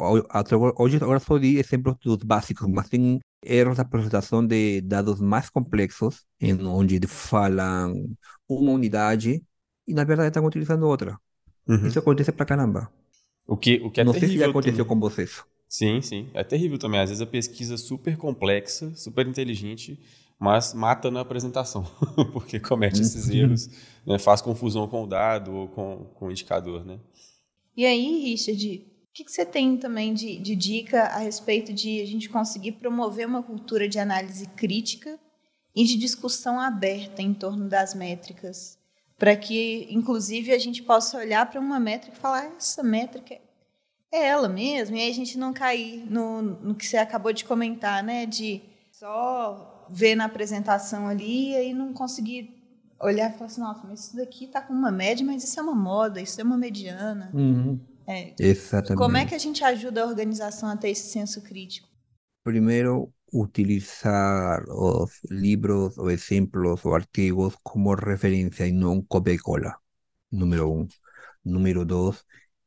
Hoje 0.77 0.96
agora 0.96 1.18
só 1.20 1.38
dei 1.38 1.59
exemplos 1.59 1.96
dos 2.03 2.18
básicos, 2.18 2.68
mas 2.68 2.88
tem 2.88 3.20
erros 3.42 3.76
de 3.76 3.81
apresentação 3.83 4.46
de 4.46 4.81
dados 4.81 5.20
mais 5.20 5.50
complexos, 5.50 6.24
em 6.40 6.55
onde 6.66 7.00
falam 7.07 8.16
uma 8.48 8.72
unidade 8.72 9.42
e 9.87 9.94
na 9.94 10.05
verdade 10.05 10.28
estão 10.28 10.44
utilizando 10.44 10.87
outra. 10.87 11.18
Uhum. 11.66 11.87
Isso 11.87 11.98
acontece 11.98 12.33
pra 12.33 12.46
caramba. 12.46 12.90
O 13.46 13.57
que, 13.57 13.81
o 13.85 13.90
que 13.90 14.00
é 14.00 14.05
Não 14.05 14.12
sei 14.12 14.28
se 14.28 14.38
já 14.38 14.46
terrível 14.46 14.50
aconteceu 14.50 14.85
também. 14.85 14.88
com 14.88 15.00
vocês. 15.00 15.42
Sim, 15.68 16.00
sim. 16.02 16.31
É 16.35 16.44
terrível 16.44 16.78
também. 16.78 17.00
Às 17.00 17.11
vezes 17.11 17.22
a 17.22 17.26
pesquisa 17.26 17.76
super 17.76 18.16
complexa, 18.16 18.94
super 18.94 19.26
inteligente, 19.26 19.98
mas 20.38 20.74
mata 20.74 21.11
na 21.11 21.20
apresentação, 21.20 21.85
porque 22.33 22.61
comete 22.61 23.00
esses 23.00 23.28
uhum. 23.28 23.37
erros, 23.37 23.70
né? 24.07 24.18
faz 24.18 24.42
confusão 24.42 24.87
com 24.87 25.05
o 25.05 25.07
dado 25.07 25.52
ou 25.52 25.68
com, 25.68 26.11
com 26.14 26.26
o 26.26 26.31
indicador, 26.31 26.85
né? 26.85 26.98
E 27.76 27.87
aí, 27.87 28.22
Richard, 28.24 28.87
o 29.12 29.14
que, 29.14 29.25
que 29.25 29.31
você 29.31 29.44
tem 29.44 29.77
também 29.77 30.14
de, 30.14 30.38
de 30.38 30.57
dica 30.57 31.03
a 31.03 31.18
respeito 31.18 31.70
de 31.70 32.01
a 32.01 32.07
gente 32.07 32.31
conseguir 32.31 32.72
promover 32.72 33.27
uma 33.27 33.42
cultura 33.42 33.87
de 33.87 33.98
análise 33.98 34.46
crítica 34.46 35.20
e 35.77 35.85
de 35.85 35.98
discussão 35.98 36.59
aberta 36.59 37.20
em 37.20 37.35
torno 37.35 37.68
das 37.68 37.92
métricas? 37.92 38.79
Para 39.18 39.37
que, 39.37 39.87
inclusive, 39.90 40.51
a 40.51 40.59
gente 40.59 40.83
possa 40.83 41.18
olhar 41.18 41.44
para 41.44 41.61
uma 41.61 41.79
métrica 41.79 42.16
e 42.16 42.20
falar: 42.20 42.46
essa 42.57 42.83
métrica 42.83 43.35
é 44.11 44.29
ela 44.29 44.48
mesmo, 44.48 44.96
e 44.96 45.01
aí 45.01 45.11
a 45.11 45.14
gente 45.14 45.37
não 45.37 45.53
cair 45.53 46.11
no, 46.11 46.40
no 46.40 46.75
que 46.75 46.87
você 46.87 46.96
acabou 46.96 47.35
de 47.35 47.44
comentar, 47.44 48.03
né? 48.03 48.25
De 48.25 48.62
só 48.90 49.87
ver 49.90 50.14
na 50.14 50.25
apresentação 50.25 51.07
ali 51.07 51.51
e 51.51 51.57
aí 51.57 51.75
não 51.75 51.92
conseguir 51.92 52.62
olhar 52.98 53.29
e 53.29 53.35
falar 53.35 53.46
assim, 53.46 53.61
nossa, 53.61 53.87
mas 53.87 54.07
isso 54.07 54.16
daqui 54.16 54.46
está 54.46 54.62
com 54.62 54.72
uma 54.72 54.90
média, 54.90 55.27
mas 55.27 55.44
isso 55.44 55.61
é 55.61 55.62
uma 55.62 55.75
moda, 55.75 56.18
isso 56.18 56.40
é 56.40 56.44
uma 56.44 56.57
mediana. 56.57 57.31
Uhum. 57.35 57.79
É. 58.06 58.34
Exatamente. 58.38 58.96
Como 58.96 59.16
é 59.16 59.24
que 59.24 59.34
a 59.34 59.38
gente 59.38 59.62
ajuda 59.62 60.02
a 60.02 60.06
organização 60.06 60.68
a 60.68 60.76
ter 60.76 60.90
esse 60.90 61.10
senso 61.10 61.42
crítico? 61.42 61.88
Primeiro, 62.42 63.12
utilizar 63.32 64.64
os 64.68 65.20
livros 65.30 65.96
ou 65.96 66.10
exemplos 66.10 66.84
ou 66.84 66.94
artigos 66.94 67.56
como 67.62 67.94
referência 67.94 68.66
e 68.66 68.72
não 68.72 69.00
copia 69.02 69.34
e 69.34 69.38
cola. 69.38 69.76
Número 70.30 70.70
um. 70.70 70.88
Número 71.44 71.84
dois, 71.84 72.24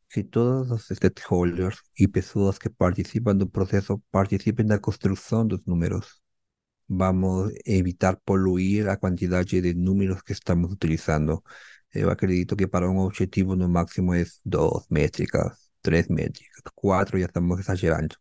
que 0.10 0.24
todos 0.24 0.68
los 0.68 0.88
stakeholders 0.88 1.80
y 1.96 2.08
personas 2.08 2.60
que 2.60 2.70
participan 2.70 3.38
del 3.38 3.50
proceso 3.50 4.02
participen 4.12 4.68
la 4.70 4.80
construcción 4.80 5.48
de 5.48 5.56
los 5.58 5.68
números. 5.68 6.22
Vamos 6.88 7.52
a 7.52 7.54
evitar 7.66 8.20
poluir 8.24 8.86
la 8.86 8.98
cantidad 8.98 9.46
de 9.46 9.74
números 9.76 10.24
que 10.24 10.34
estamos 10.34 10.72
utilizando. 10.72 11.44
Yo 11.96 12.12
acredito 12.12 12.56
que 12.56 12.68
para 12.68 12.90
un 12.90 13.00
objetivo 13.00 13.56
no 13.56 13.68
máximo 13.70 14.14
es 14.14 14.42
dos 14.44 14.86
métricas, 14.90 15.72
tres 15.82 16.10
métricas, 16.10 16.62
cuatro 16.76 17.18
ya 17.18 17.26
estamos 17.26 17.60
exagerando. 17.60 18.16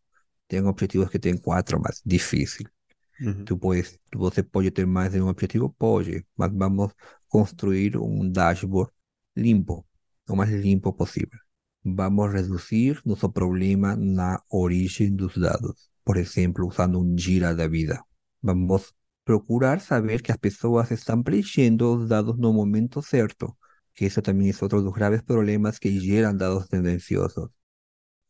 Tengo 0.46 0.70
objetivos 0.70 1.10
que 1.10 1.18
tienen 1.18 1.40
cuatro 1.40 1.78
más, 1.80 2.00
difícil. 2.04 2.68
Tú 3.44 3.58
puedes, 3.58 4.00
você 4.12 4.42
pode 4.42 4.70
ter 4.72 4.86
más 4.86 5.12
de 5.12 5.20
un 5.20 5.28
objetivo? 5.28 5.72
Pode, 5.72 6.26
mas 6.36 6.50
vamos 6.52 6.92
construir 7.28 7.96
un 7.96 8.32
dashboard 8.32 8.90
limpo, 9.34 9.86
lo 10.26 10.36
más 10.36 10.50
limpo 10.50 10.96
posible 10.96 11.38
vamos 11.84 12.30
a 12.30 12.32
reducir 12.32 13.00
nuestro 13.04 13.30
problema 13.32 13.94
na 13.96 14.42
origen 14.48 15.16
los 15.18 15.38
datos. 15.38 15.90
Por 16.02 16.18
ejemplo, 16.18 16.66
usando 16.66 16.98
un 16.98 17.16
gira 17.16 17.54
de 17.54 17.68
vida. 17.68 18.06
Vamos 18.40 18.94
procurar 19.24 19.80
saber 19.80 20.22
que 20.22 20.32
las 20.32 20.38
personas 20.38 20.90
están 20.90 21.22
preenchendo 21.22 21.96
los 21.96 22.08
datos 22.08 22.38
no 22.38 22.52
momento 22.52 23.02
cierto, 23.02 23.58
que 23.94 24.06
eso 24.06 24.22
también 24.22 24.50
es 24.50 24.62
otro 24.62 24.80
de 24.80 24.84
los 24.86 24.94
graves 24.94 25.22
problemas 25.22 25.80
que 25.80 25.90
generan 25.90 26.38
datos 26.38 26.68
tendenciosos. 26.68 27.50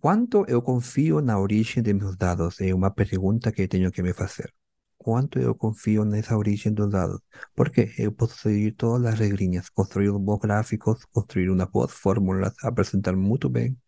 ¿Cuánto 0.00 0.46
yo 0.46 0.62
confío 0.62 1.18
en 1.20 1.26
la 1.26 1.38
origen 1.38 1.82
de 1.82 1.94
mis 1.94 2.18
datos? 2.18 2.60
Es 2.60 2.72
una 2.74 2.94
pregunta 2.94 3.52
que 3.52 3.68
tengo 3.68 3.90
que 3.90 4.02
me 4.02 4.10
hacer. 4.10 4.54
¿Cuánto 4.96 5.40
yo 5.40 5.56
confío 5.56 6.02
en 6.02 6.14
esa 6.14 6.36
origen 6.36 6.74
de 6.74 6.82
los 6.82 6.92
datos? 6.92 7.20
Porque 7.54 7.92
yo 7.98 8.14
puedo 8.14 8.32
seguir 8.32 8.76
todas 8.76 9.02
las 9.02 9.18
regriñas, 9.18 9.70
construir 9.70 10.10
unos 10.10 10.40
gráficos, 10.40 11.06
construir 11.12 11.50
unas 11.50 11.68
fórmulas, 11.88 12.54
a 12.62 12.74
presentar 12.74 13.16
muy 13.16 13.38
bien, 13.50 13.80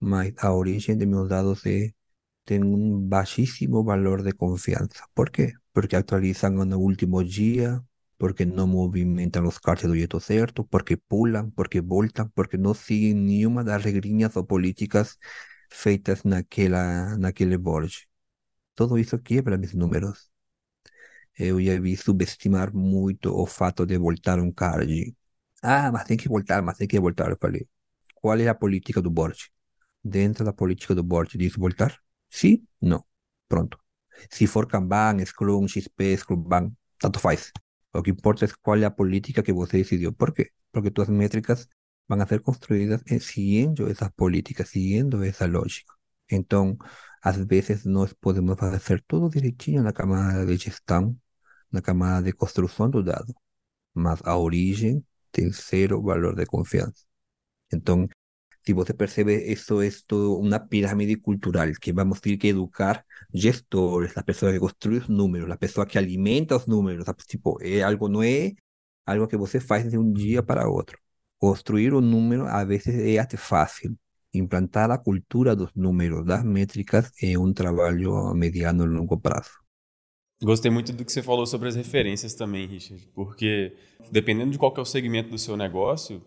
pero 0.00 0.22
la 0.42 0.52
origen 0.52 0.98
de 0.98 1.06
mis 1.06 1.28
datos 1.28 1.62
tiene 2.44 2.66
un 2.66 3.08
bajísimo 3.08 3.84
valor 3.84 4.22
de 4.22 4.32
confianza. 4.34 5.06
¿Por 5.14 5.30
qué? 5.30 5.54
Porque 5.72 5.96
actualizan 5.96 6.60
en 6.60 6.72
el 6.72 6.78
último 6.78 7.22
día, 7.22 7.84
porque 8.24 8.46
no 8.46 8.66
movimentan 8.66 9.44
los 9.44 9.60
cartes 9.60 9.90
de 9.90 9.98
cierto, 9.98 10.18
cierto, 10.18 10.66
porque 10.66 10.96
pulan, 10.96 11.50
porque 11.50 11.82
voltan, 11.82 12.30
porque 12.30 12.56
no 12.56 12.72
siguen 12.72 13.26
ni 13.26 13.44
una 13.44 13.62
de 13.62 13.72
las 13.72 13.82
regriñas 13.84 14.34
o 14.38 14.46
políticas 14.46 15.18
feitas 15.68 16.22
en 16.24 16.32
aquel 17.26 17.58
borge. 17.58 18.06
Todo 18.74 18.96
eso 18.96 19.22
quiebra 19.22 19.58
mis 19.58 19.74
números. 19.74 20.32
eu 21.36 21.60
já 21.60 21.78
vi 21.78 21.96
subestimar 21.96 22.72
muito 22.72 23.36
o 23.36 23.44
fato 23.44 23.84
de 23.84 23.98
voltar 23.98 24.38
um 24.40 24.50
card. 24.50 25.14
Ah, 25.62 25.92
mas 25.92 26.04
tem 26.04 26.16
que 26.16 26.26
voltar, 26.26 26.62
mas 26.62 26.78
tem 26.78 26.88
que 26.88 26.98
voltar. 26.98 27.28
Eu 27.30 27.36
falei, 27.38 27.68
qual 28.14 28.38
é 28.40 28.48
a 28.48 28.54
política 28.54 29.02
do 29.02 29.10
board? 29.10 29.50
Dentro 30.02 30.46
da 30.46 30.52
política 30.54 30.94
do 30.94 31.02
board 31.02 31.36
diz 31.36 31.56
voltar? 31.56 32.00
Sim? 32.30 32.66
Não. 32.80 33.04
Pronto. 33.48 33.78
Se 34.30 34.46
for 34.46 34.66
Kanban, 34.66 35.22
Scrum, 35.26 35.68
XP, 35.68 36.16
Scrumban, 36.16 36.72
tanto 36.98 37.18
faz. 37.20 37.52
O 37.94 38.02
que 38.02 38.10
importa 38.10 38.44
é 38.44 38.48
qual 38.62 38.78
é 38.78 38.84
a 38.84 38.90
política 38.90 39.42
que 39.42 39.52
você 39.52 39.78
decidiu. 39.78 40.12
Por 40.12 40.32
quê? 40.34 40.50
Porque 40.72 40.90
tuas 40.90 41.08
métricas 41.08 41.68
vão 42.08 42.20
a 42.20 42.26
ser 42.26 42.40
construídas 42.40 43.02
seguindo 43.20 43.88
essas 43.90 44.10
políticas, 44.10 44.68
seguindo 44.70 45.22
essa 45.24 45.46
lógica. 45.46 45.92
Então, 46.30 46.76
às 47.22 47.36
vezes 47.36 47.84
nós 47.84 48.12
podemos 48.12 48.58
fazer 48.58 49.02
tudo 49.06 49.30
direitinho 49.30 49.82
na 49.82 49.92
camada 49.92 50.44
de 50.46 50.56
gestão, 50.56 51.16
na 51.70 51.80
camada 51.82 52.24
de 52.26 52.32
construção 52.32 52.90
do 52.90 53.02
dado, 53.02 53.34
mas 53.94 54.20
a 54.24 54.36
origem 54.36 55.04
tem 55.32 55.50
zero 55.52 56.02
valor 56.02 56.34
de 56.36 56.46
confiança. 56.46 57.04
Então, 58.64 58.66
se 58.66 58.72
você 58.72 58.94
percebe, 58.94 59.36
isso 59.52 59.82
é 59.82 59.90
uma 60.10 60.58
pirâmide 60.58 61.16
cultural 61.16 61.68
que 61.80 61.92
vamos 61.92 62.20
ter 62.20 62.36
que 62.38 62.48
educar 62.48 63.04
gestores, 63.32 64.16
as 64.16 64.22
pessoas 64.24 64.54
que 64.54 64.58
construem 64.58 65.00
os 65.00 65.08
números, 65.08 65.50
as 65.50 65.58
pessoas 65.58 65.86
que 65.86 65.98
alimentam 65.98 66.56
os 66.56 66.66
números. 66.66 67.04
Tipo, 67.26 67.58
algo 67.84 68.08
não 68.08 68.22
é 68.22 68.52
algo 69.04 69.28
que 69.28 69.36
você 69.36 69.60
faz 69.60 69.90
de 69.90 69.98
um 69.98 70.10
dia 70.12 70.42
para 70.42 70.68
outro. 70.68 70.98
Construir 71.38 71.92
um 71.92 72.00
número, 72.00 72.46
às 72.46 72.66
vezes, 72.66 72.88
é 72.88 73.18
até 73.18 73.36
fácil. 73.36 73.94
Implantar 74.32 74.90
a 74.90 74.98
cultura 74.98 75.54
dos 75.54 75.70
números, 75.74 76.24
das 76.24 76.42
métricas, 76.42 77.10
é 77.22 77.38
um 77.38 77.52
trabalho 77.52 78.16
a 78.16 78.34
mediano 78.34 78.84
e 78.84 78.88
longo 78.88 79.20
prazo. 79.20 79.50
Gostei 80.42 80.70
muito 80.70 80.92
do 80.92 81.04
que 81.04 81.12
você 81.12 81.22
falou 81.22 81.46
sobre 81.46 81.68
as 81.68 81.76
referências 81.76 82.34
também, 82.34 82.66
Richard, 82.66 83.06
porque 83.14 83.76
dependendo 84.10 84.50
de 84.50 84.58
qual 84.58 84.72
que 84.72 84.80
é 84.80 84.82
o 84.82 84.86
segmento 84.86 85.30
do 85.30 85.38
seu 85.38 85.56
negócio, 85.56 86.22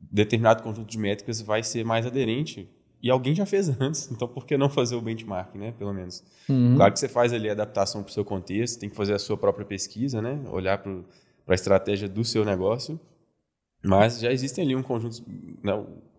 determinado 0.00 0.62
conjunto 0.62 0.88
de 0.88 0.98
métricas 0.98 1.40
vai 1.40 1.62
ser 1.62 1.84
mais 1.84 2.06
aderente 2.06 2.68
e 3.02 3.10
alguém 3.10 3.34
já 3.34 3.46
fez 3.46 3.68
antes, 3.80 4.10
então 4.12 4.26
por 4.28 4.46
que 4.46 4.56
não 4.56 4.68
fazer 4.68 4.96
o 4.96 5.00
benchmark, 5.00 5.54
né, 5.54 5.72
pelo 5.72 5.92
menos? 5.92 6.24
Uhum. 6.48 6.76
Claro 6.76 6.92
que 6.92 6.98
você 6.98 7.08
faz 7.08 7.32
ali 7.32 7.48
a 7.48 7.52
adaptação 7.52 8.02
para 8.02 8.10
o 8.10 8.12
seu 8.12 8.24
contexto, 8.24 8.80
tem 8.80 8.88
que 8.88 8.96
fazer 8.96 9.14
a 9.14 9.18
sua 9.18 9.36
própria 9.36 9.64
pesquisa, 9.64 10.20
né, 10.20 10.42
olhar 10.50 10.78
para 10.78 10.92
a 11.48 11.54
estratégia 11.54 12.08
do 12.08 12.24
seu 12.24 12.44
negócio, 12.44 12.98
mas 13.82 14.20
já 14.20 14.32
existem 14.32 14.64
ali 14.64 14.74
um 14.74 14.82
conjunto, 14.82 15.22
né, 15.62 15.72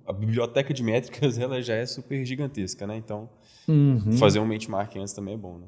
a 0.06 0.14
biblioteca 0.14 0.74
de 0.74 0.84
métricas 0.84 1.38
ela 1.40 1.62
já 1.62 1.76
é 1.76 1.86
super 1.86 2.24
gigantesca, 2.26 2.88
né, 2.88 2.98
então 2.98 3.30
uhum. 3.68 4.14
fazer 4.14 4.40
um 4.40 4.48
benchmark 4.48 4.96
antes 4.98 5.14
também 5.14 5.34
é 5.34 5.38
bom, 5.38 5.58
né? 5.58 5.68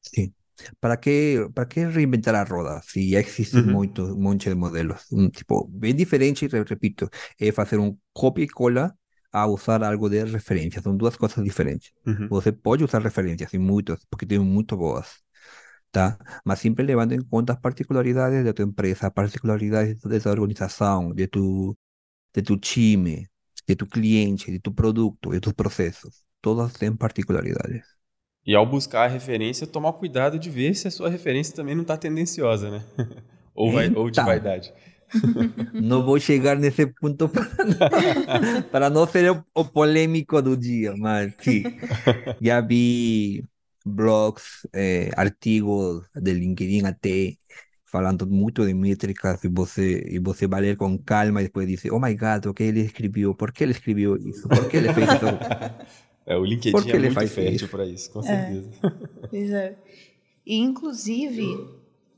Sí. 0.00 0.32
¿Para 0.80 1.00
qué, 1.00 1.48
para 1.54 1.68
qué 1.68 1.88
reinventar 1.88 2.34
la 2.34 2.44
roda 2.44 2.82
si 2.82 3.10
ya 3.10 3.18
existen 3.18 3.66
muchos 3.66 4.10
un 4.10 4.22
monte 4.22 4.50
de 4.50 4.56
modelos? 4.56 5.06
Un 5.10 5.30
tipo 5.32 5.68
bien 5.70 5.96
diferente, 5.96 6.48
repito, 6.64 7.10
es 7.38 7.58
hacer 7.58 7.78
un 7.78 8.00
copia 8.12 8.44
y 8.44 8.48
cola 8.48 8.96
a 9.32 9.46
usar 9.46 9.82
algo 9.84 10.08
de 10.08 10.24
referencia. 10.24 10.80
Son 10.82 10.96
dos 10.96 11.16
cosas 11.16 11.42
diferentes. 11.44 11.92
Você 12.28 12.52
pode 12.52 12.84
usar 12.84 13.02
referencias 13.02 13.52
y 13.54 13.58
muchos, 13.58 14.06
porque 14.08 14.26
tienen 14.26 14.46
muito 14.48 14.76
boas. 14.76 15.24
Tá? 15.90 16.18
Mas 16.44 16.58
siempre 16.60 16.84
levando 16.84 17.14
en 17.14 17.22
cuenta 17.24 17.54
las 17.54 17.62
particularidades 17.62 18.44
de 18.44 18.52
tu 18.54 18.62
empresa, 18.62 19.12
particularidades 19.12 20.00
de 20.00 20.20
tu 20.20 20.28
organización, 20.28 21.14
de 21.14 21.28
tu, 21.28 21.76
de 22.34 22.42
tu 22.42 22.58
time, 22.58 23.28
de 23.66 23.76
tu 23.76 23.88
cliente, 23.88 24.52
de 24.52 24.60
tu 24.60 24.74
producto, 24.74 25.30
de 25.30 25.40
tus 25.40 25.54
procesos. 25.54 26.26
Todas 26.40 26.74
tienen 26.74 26.98
particularidades. 26.98 27.93
E 28.46 28.54
ao 28.54 28.66
buscar 28.66 29.04
a 29.04 29.08
referência, 29.08 29.66
tomar 29.66 29.92
cuidado 29.94 30.38
de 30.38 30.50
ver 30.50 30.74
se 30.74 30.86
a 30.86 30.90
sua 30.90 31.08
referência 31.08 31.54
também 31.54 31.74
não 31.74 31.82
está 31.82 31.96
tendenciosa, 31.96 32.70
né? 32.70 32.84
ou, 33.54 33.72
vai, 33.72 33.90
ou 33.94 34.10
de 34.10 34.20
vaidade. 34.20 34.72
Não 35.72 36.04
vou 36.04 36.18
chegar 36.18 36.56
nesse 36.56 36.86
ponto 36.86 37.30
para 38.72 38.90
não 38.90 39.06
ser 39.06 39.30
o, 39.30 39.44
o, 39.54 39.64
polêmico 39.64 40.42
do 40.42 40.56
dia, 40.56 40.96
mas 40.96 41.32
sim, 41.38 41.62
já 42.42 42.60
vi 42.60 43.44
blogs, 43.84 44.66
eh, 44.72 45.10
artigos 45.16 46.04
de 46.16 46.32
LinkedIn 46.32 46.84
até 46.86 47.36
falando 47.94 48.26
muito 48.26 48.66
de 48.66 48.74
métricas 48.74 49.44
e 49.44 49.48
você 49.48 50.04
e 50.08 50.18
você 50.18 50.48
vai 50.48 50.62
ler 50.62 50.76
com 50.76 50.98
calma 50.98 51.40
e 51.40 51.44
depois 51.44 51.68
dizer, 51.68 51.92
oh 51.92 52.00
my 52.00 52.12
God, 52.16 52.46
o 52.46 52.54
que 52.54 52.64
ele 52.64 52.80
escreveu? 52.80 53.36
Por 53.36 53.52
que 53.52 53.62
ele 53.62 53.70
escreveu 53.70 54.16
isso? 54.16 54.48
Por 54.48 54.68
que 54.68 54.78
ele 54.78 54.92
fez 54.92 55.06
isso? 55.06 55.26
É, 56.26 56.36
o 56.36 56.44
LinkedIn 56.44 56.72
Porque 56.72 56.92
é 56.92 56.98
muito 56.98 57.14
faz 57.14 57.32
fértil 57.32 57.68
para 57.68 57.84
isso, 57.84 58.10
com 58.10 58.20
é. 58.20 58.22
certeza. 58.22 58.70
Pois 59.28 59.50
é. 59.50 59.76
E, 60.46 60.58
inclusive, 60.58 61.44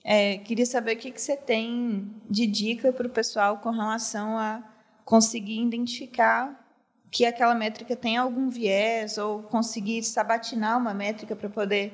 é, 0.04 0.38
queria 0.38 0.66
saber 0.66 0.96
o 0.96 0.98
que, 0.98 1.10
que 1.10 1.20
você 1.20 1.36
tem 1.36 2.10
de 2.28 2.46
dica 2.46 2.92
para 2.92 3.06
o 3.06 3.10
pessoal 3.10 3.58
com 3.58 3.70
relação 3.70 4.36
a 4.36 4.62
conseguir 5.04 5.60
identificar 5.60 6.64
que 7.10 7.24
aquela 7.24 7.54
métrica 7.54 7.96
tem 7.96 8.16
algum 8.16 8.48
viés 8.48 9.16
ou 9.16 9.42
conseguir 9.44 10.02
sabatinar 10.02 10.76
uma 10.78 10.92
métrica 10.92 11.34
para 11.34 11.48
poder 11.48 11.92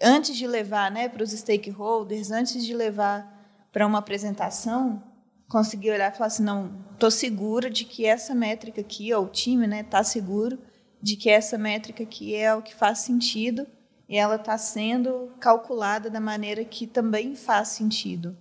antes 0.00 0.36
de 0.36 0.46
levar, 0.46 0.90
né, 0.90 1.08
para 1.08 1.22
os 1.22 1.30
stakeholders, 1.30 2.30
antes 2.30 2.64
de 2.64 2.74
levar 2.74 3.38
para 3.72 3.86
uma 3.86 3.98
apresentação, 3.98 5.02
conseguir 5.48 5.90
olhar 5.90 6.12
e 6.12 6.16
falar 6.16 6.26
assim, 6.26 6.42
não, 6.42 6.84
estou 6.92 7.10
segura 7.10 7.70
de 7.70 7.84
que 7.84 8.06
essa 8.06 8.34
métrica 8.34 8.80
aqui, 8.80 9.12
ou 9.12 9.24
o 9.24 9.28
time, 9.28 9.66
né, 9.66 9.80
está 9.80 10.02
seguro 10.02 10.58
de 11.02 11.16
que 11.16 11.30
essa 11.30 11.56
métrica 11.56 12.02
aqui 12.02 12.34
é 12.34 12.54
o 12.54 12.62
que 12.62 12.74
faz 12.74 13.00
sentido 13.00 13.66
e 14.08 14.16
ela 14.16 14.36
está 14.36 14.58
sendo 14.58 15.32
calculada 15.40 16.10
da 16.10 16.20
maneira 16.20 16.64
que 16.64 16.86
também 16.86 17.36
faz 17.36 17.68
sentido. 17.68 18.36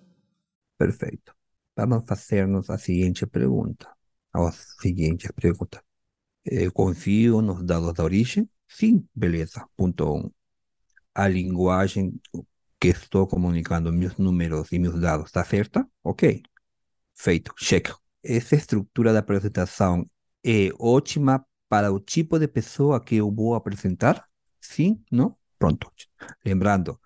Perfeito. 0.78 1.36
Vamos 1.76 2.04
fazer-nos 2.06 2.70
a 2.70 2.78
seguinte 2.78 3.26
pergunta. 3.26 3.88
A 4.34 4.52
seguinte 4.52 5.32
pergunta. 5.34 5.84
Eu 6.44 6.72
confio 6.72 7.42
nos 7.42 7.64
dados 7.64 7.94
da 7.94 8.04
origem? 8.04 8.50
Sim, 8.68 9.08
beleza. 9.14 9.66
Ponto 9.78 10.06
1. 10.06 10.18
Um. 10.18 10.32
A 11.14 11.28
linguagem 11.28 12.20
que 12.80 12.88
estou 12.88 13.28
comunicando 13.28 13.92
meus 13.92 14.18
números 14.18 14.72
e 14.72 14.80
meus 14.80 15.00
dados 15.00 15.28
está 15.28 15.44
certa? 15.44 15.88
Ok. 16.04 16.42
Feito. 17.14 17.54
Check. 17.58 17.90
Essa 18.24 18.56
estrutura 18.56 19.14
da 19.14 19.20
apresentação 19.20 20.10
é 20.44 20.70
ótima 20.80 21.46
para 21.70 21.92
o 21.92 22.00
tipo 22.00 22.40
de 22.40 22.48
pessoa 22.48 23.00
que 23.00 23.16
eu 23.16 23.32
vou 23.32 23.56
apresentar? 23.56 24.26
Sim? 24.60 25.02
Não? 25.12 25.38
Pronto. 25.58 25.92
Lembrando, 26.44 27.00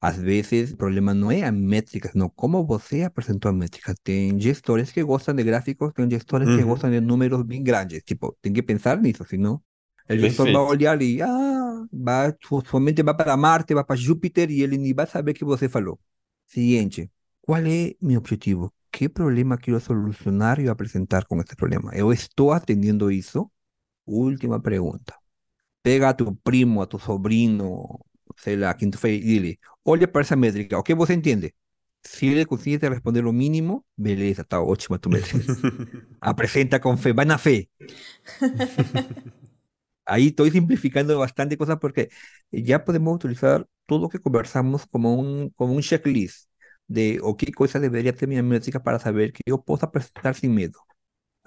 às 0.00 0.16
vezes 0.16 0.72
o 0.72 0.76
problema 0.76 1.12
não 1.12 1.30
é 1.30 1.44
a 1.44 1.52
métrica, 1.52 2.10
não 2.14 2.28
como 2.28 2.64
você 2.64 3.02
apresentou 3.02 3.50
a 3.50 3.52
métrica. 3.52 3.94
Tem 4.02 4.40
gestores 4.40 4.90
que 4.90 5.02
gostam 5.02 5.34
de 5.34 5.44
gráficos, 5.44 5.92
tem 5.92 6.10
gestores 6.10 6.48
uhum. 6.48 6.56
que 6.56 6.64
gostam 6.64 6.90
de 6.90 7.00
números 7.00 7.42
bem 7.42 7.62
grandes. 7.62 8.02
Tipo, 8.02 8.36
tem 8.40 8.52
que 8.52 8.62
pensar 8.62 8.98
nisso, 9.00 9.24
senão 9.28 9.62
o 10.10 10.18
gestor 10.18 10.46
vai 10.46 10.62
olhar 10.62 11.02
e, 11.02 11.20
ah, 11.20 11.86
vai, 11.92 12.34
somente 12.66 13.02
vai 13.02 13.14
para 13.14 13.36
Marte, 13.36 13.74
vai 13.74 13.84
para 13.84 13.96
Júpiter 13.96 14.50
e 14.50 14.62
ele 14.62 14.78
nem 14.78 14.94
vai 14.94 15.06
saber 15.06 15.34
que 15.34 15.44
você 15.44 15.68
falou. 15.68 16.00
Seguinte, 16.46 17.10
qual 17.42 17.58
é 17.58 17.94
meu 18.00 18.18
objetivo? 18.18 18.72
Que 18.90 19.08
problema 19.08 19.58
quero 19.58 19.78
solucionar 19.80 20.58
e 20.60 20.68
apresentar 20.68 21.26
com 21.26 21.38
esse 21.40 21.54
problema? 21.54 21.90
Eu 21.94 22.10
estou 22.10 22.52
atendendo 22.52 23.10
isso? 23.10 23.50
Última 24.08 24.60
pergunta. 24.62 25.14
Pega 25.82 26.10
a 26.10 26.14
tu 26.14 26.34
primo, 26.36 26.82
a 26.82 26.86
tu 26.86 26.98
sobrino, 26.98 28.00
sei 28.36 28.56
lá, 28.56 28.74
quem 28.74 28.90
tu 28.90 28.98
fez, 28.98 29.20
e 29.22 29.24
dile, 29.24 29.60
olha 29.84 30.08
para 30.08 30.22
essa 30.22 30.36
métrica, 30.36 30.78
o 30.78 30.82
que 30.82 30.94
você 30.94 31.14
entende? 31.14 31.54
Se 32.04 32.26
ele 32.28 32.46
conseguir 32.46 32.78
te 32.80 32.88
responder 32.88 33.26
o 33.26 33.32
mínimo, 33.32 33.84
beleza, 33.96 34.44
tá 34.44 34.60
ótima 34.62 34.98
tu 34.98 35.10
métrica. 35.10 35.44
Apresenta 36.20 36.80
com 36.80 36.96
fé, 36.96 37.12
vai 37.12 37.24
na 37.26 37.38
fé. 37.38 37.68
Ahí 40.04 40.28
estoy 40.28 40.50
simplificando 40.50 41.18
bastante 41.18 41.56
cosas 41.58 41.78
porque 41.80 42.08
ya 42.50 42.84
podemos 42.84 43.14
utilizar 43.16 43.66
todo 43.86 44.00
lo 44.00 44.08
que 44.08 44.20
conversamos 44.20 44.86
como 44.86 45.14
un, 45.14 45.50
como 45.50 45.74
un 45.74 45.82
checklist 45.82 46.48
de 46.86 47.20
o 47.22 47.36
qué 47.36 47.52
cosa 47.52 47.78
debería 47.80 48.16
ser 48.16 48.28
mi 48.28 48.40
métrica 48.42 48.82
para 48.82 48.98
saber 48.98 49.32
que 49.32 49.42
yo 49.46 49.62
puedo 49.62 49.90
presentar 49.90 50.34
sin 50.34 50.54
miedo. 50.54 50.80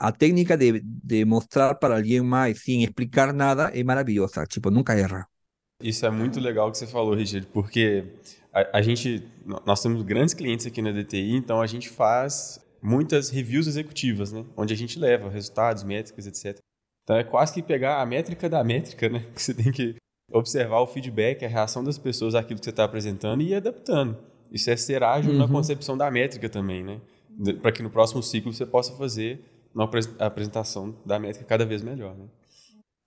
A 0.01 0.11
técnica 0.11 0.57
de, 0.57 0.81
de 0.83 1.23
mostrar 1.23 1.75
para 1.75 1.97
alguém 1.97 2.21
mais 2.21 2.63
sem 2.63 2.83
explicar 2.83 3.31
nada 3.31 3.71
é 3.71 3.83
maravilhosa, 3.83 4.47
tipo, 4.47 4.71
nunca 4.71 4.95
erra. 4.95 5.27
Isso 5.79 6.03
é 6.07 6.09
muito 6.09 6.39
legal 6.39 6.71
que 6.71 6.79
você 6.79 6.87
falou, 6.87 7.13
Richard, 7.13 7.45
porque 7.53 8.05
a, 8.51 8.79
a, 8.79 8.81
gente, 8.81 9.23
nós 9.63 9.79
temos 9.79 10.01
grandes 10.01 10.33
clientes 10.33 10.65
aqui 10.65 10.81
na 10.81 10.91
DTI, 10.91 11.35
então 11.35 11.61
a 11.61 11.67
gente 11.67 11.87
faz 11.87 12.59
muitas 12.81 13.29
reviews 13.29 13.67
executivas, 13.67 14.31
né? 14.31 14.43
Onde 14.57 14.73
a 14.73 14.77
gente 14.77 14.97
leva 14.97 15.29
resultados, 15.29 15.83
métricas, 15.83 16.25
etc. 16.25 16.57
Então 17.03 17.15
é 17.15 17.23
quase 17.23 17.53
que 17.53 17.61
pegar 17.61 18.01
a 18.01 18.05
métrica 18.05 18.49
da 18.49 18.63
métrica, 18.63 19.07
né? 19.07 19.23
Que 19.35 19.41
você 19.43 19.53
tem 19.53 19.71
que 19.71 19.97
observar 20.31 20.79
o 20.79 20.87
feedback, 20.87 21.45
a 21.45 21.47
reação 21.47 21.83
das 21.83 21.99
pessoas 21.99 22.33
àquilo 22.33 22.57
que 22.57 22.65
você 22.65 22.71
está 22.71 22.85
apresentando 22.85 23.43
e 23.43 23.49
ir 23.49 23.55
adaptando. 23.55 24.17
Isso 24.51 24.67
é 24.71 24.75
ser 24.75 25.03
ágil 25.03 25.33
uhum. 25.33 25.37
na 25.37 25.47
concepção 25.47 25.95
da 25.95 26.09
métrica 26.09 26.49
também, 26.49 26.83
né? 26.83 26.99
Para 27.61 27.71
que 27.71 27.83
no 27.83 27.91
próximo 27.91 28.23
ciclo 28.23 28.51
você 28.51 28.65
possa 28.65 28.93
fazer 28.97 29.50
uma 29.73 29.89
apresentação 30.19 30.95
da 31.05 31.19
métrica 31.19 31.45
cada 31.45 31.65
vez 31.65 31.81
melhor, 31.81 32.15
né? 32.15 32.25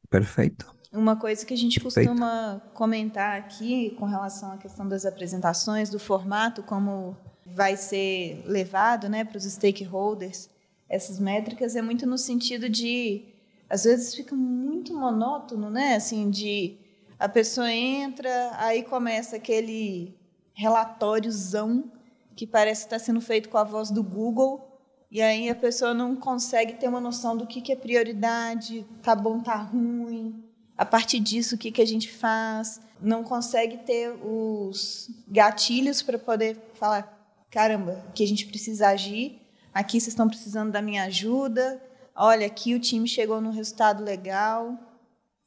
Perfeito. 0.08 0.74
Uma 0.92 1.16
coisa 1.16 1.44
que 1.44 1.52
a 1.52 1.56
gente 1.56 1.80
Perfeito. 1.80 2.08
costuma 2.08 2.60
comentar 2.72 3.38
aqui 3.38 3.90
com 3.98 4.04
relação 4.04 4.52
à 4.52 4.56
questão 4.56 4.86
das 4.86 5.04
apresentações, 5.04 5.90
do 5.90 5.98
formato, 5.98 6.62
como 6.62 7.16
vai 7.44 7.76
ser 7.76 8.42
levado 8.46 9.08
né, 9.08 9.24
para 9.24 9.36
os 9.36 9.44
stakeholders, 9.44 10.48
essas 10.88 11.18
métricas, 11.18 11.74
é 11.74 11.82
muito 11.82 12.06
no 12.06 12.16
sentido 12.16 12.68
de 12.68 13.24
às 13.68 13.84
vezes 13.84 14.14
fica 14.14 14.36
muito 14.36 14.94
monótono, 14.94 15.70
né? 15.70 15.96
Assim, 15.96 16.30
de 16.30 16.76
a 17.18 17.28
pessoa 17.28 17.72
entra, 17.72 18.52
aí 18.58 18.82
começa 18.82 19.36
aquele 19.36 20.14
relatóriozão 20.52 21.90
que 22.36 22.46
parece 22.46 22.84
estar 22.84 22.98
sendo 22.98 23.20
feito 23.20 23.48
com 23.48 23.58
a 23.58 23.64
voz 23.64 23.90
do 23.90 24.02
Google, 24.02 24.73
e 25.10 25.22
aí 25.22 25.48
a 25.48 25.54
pessoa 25.54 25.94
não 25.94 26.16
consegue 26.16 26.74
ter 26.74 26.88
uma 26.88 27.00
noção 27.00 27.36
do 27.36 27.46
que, 27.46 27.60
que 27.60 27.72
é 27.72 27.76
prioridade, 27.76 28.86
tá 29.02 29.14
bom, 29.14 29.40
tá 29.40 29.56
ruim, 29.56 30.44
a 30.76 30.84
partir 30.84 31.20
disso 31.20 31.54
o 31.54 31.58
que, 31.58 31.70
que 31.70 31.82
a 31.82 31.86
gente 31.86 32.10
faz, 32.10 32.80
não 33.00 33.22
consegue 33.22 33.78
ter 33.78 34.10
os 34.10 35.08
gatilhos 35.28 36.02
para 36.02 36.18
poder 36.18 36.56
falar, 36.74 37.28
caramba, 37.50 38.04
que 38.14 38.24
a 38.24 38.26
gente 38.26 38.46
precisa 38.46 38.88
agir, 38.88 39.40
aqui 39.72 40.00
vocês 40.00 40.08
estão 40.08 40.28
precisando 40.28 40.72
da 40.72 40.82
minha 40.82 41.04
ajuda, 41.04 41.80
olha, 42.14 42.46
aqui 42.46 42.74
o 42.74 42.80
time 42.80 43.06
chegou 43.06 43.40
num 43.40 43.50
resultado 43.50 44.02
legal. 44.02 44.78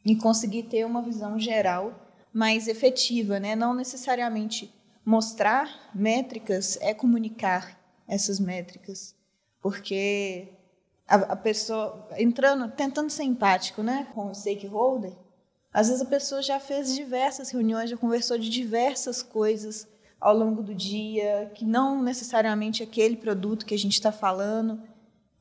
E 0.05 0.15
conseguir 0.15 0.63
ter 0.63 0.85
uma 0.85 1.01
visão 1.01 1.37
geral 1.37 1.93
mais 2.33 2.69
efetiva, 2.69 3.41
né? 3.41 3.57
Não 3.57 3.73
necessariamente 3.73 4.73
mostrar 5.03 5.89
métricas 5.93 6.77
é 6.79 6.93
comunicar 6.93 7.77
essas 8.07 8.39
métricas, 8.39 9.13
porque 9.67 10.47
a, 11.05 11.15
a 11.15 11.35
pessoa 11.35 12.07
entrando, 12.17 12.71
tentando 12.71 13.09
ser 13.09 13.23
empático, 13.23 13.83
né, 13.83 14.07
com 14.15 14.31
o 14.31 14.33
stakeholder, 14.33 15.11
às 15.73 15.89
vezes 15.89 16.01
a 16.01 16.05
pessoa 16.05 16.41
já 16.41 16.57
fez 16.57 16.95
diversas 16.95 17.49
reuniões, 17.49 17.89
já 17.89 17.97
conversou 17.97 18.37
de 18.37 18.49
diversas 18.49 19.21
coisas 19.21 19.85
ao 20.21 20.33
longo 20.33 20.63
do 20.63 20.73
dia, 20.73 21.51
que 21.53 21.65
não 21.65 22.01
necessariamente 22.01 22.81
aquele 22.81 23.17
produto 23.17 23.65
que 23.65 23.75
a 23.75 23.77
gente 23.77 23.91
está 23.91 24.09
falando. 24.09 24.81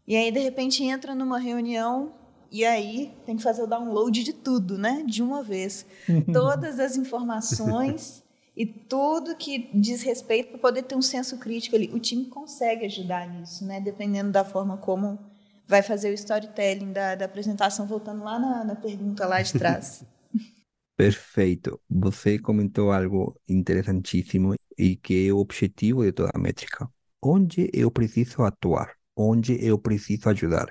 E 0.09 0.17
aí, 0.17 0.33
de 0.33 0.41
repente, 0.41 0.83
entra 0.83 1.15
numa 1.15 1.39
reunião 1.39 2.13
e 2.51 2.65
aí 2.65 3.15
tem 3.25 3.37
que 3.37 3.45
fazer 3.45 3.63
o 3.63 3.67
download 3.69 4.25
de 4.25 4.33
tudo, 4.33 4.77
né? 4.77 5.05
De 5.07 5.23
uma 5.23 5.41
vez. 5.41 5.87
Todas 6.35 6.81
as 6.81 6.97
informações 6.97 8.25
e 8.57 8.65
tudo 8.67 9.37
que 9.37 9.71
diz 9.75 10.03
respeito 10.03 10.51
para 10.51 10.59
poder 10.59 10.83
ter 10.83 10.95
um 10.95 11.03
senso 11.03 11.39
crítico 11.39 11.77
ali. 11.77 11.91
O 11.93 12.01
time 12.01 12.27
consegue 12.27 12.87
ajudar 12.87 13.29
nisso, 13.29 13.65
né? 13.67 13.81
Dependendo 13.81 14.33
da 14.33 14.45
forma 14.45 14.77
como 14.79 15.19
vai 15.67 15.83
fazer 15.83 16.11
o 16.11 16.15
storytelling 16.15 16.93
da, 16.93 17.15
da 17.15 17.25
apresentação, 17.27 17.87
voltando 17.87 18.25
lá 18.25 18.39
na, 18.39 18.65
na 18.65 18.75
pergunta 18.77 19.27
lá 19.27 19.43
de 19.43 19.53
trás. 19.53 20.05
Perfeito. 20.97 21.79
Você 21.91 22.39
comentou 22.39 22.91
algo 22.91 23.39
interessantíssimo 23.47 24.55
e 24.79 24.97
que 24.97 25.29
é 25.29 25.33
o 25.33 25.39
objetivo 25.39 26.03
de 26.05 26.13
toda 26.13 26.31
a 26.35 26.39
métrica. 26.39 26.89
Onde 27.21 27.69
eu 27.75 27.91
preciso 27.91 28.43
atuar? 28.43 28.97
onde 29.17 29.65
eu 29.65 29.79
preciso 29.79 30.29
ajudar. 30.29 30.67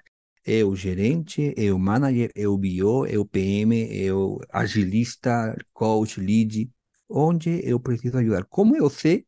É 0.45 0.63
o 0.63 0.75
gerente, 0.75 1.53
é 1.57 1.73
o 1.73 1.79
manager, 1.79 2.31
é 2.35 2.47
o 2.47 2.55
BO, 2.55 3.07
é 3.07 3.17
o 3.17 3.25
PM, 3.25 4.05
é 4.05 4.13
o 4.13 4.39
agilista, 4.51 5.57
coach, 5.73 6.19
lead, 6.19 6.69
onde 7.09 7.61
eu 7.63 7.79
preciso 7.79 8.17
ajudar. 8.17 8.45
Como 8.45 8.75
eu 8.75 8.89
sei 8.89 9.25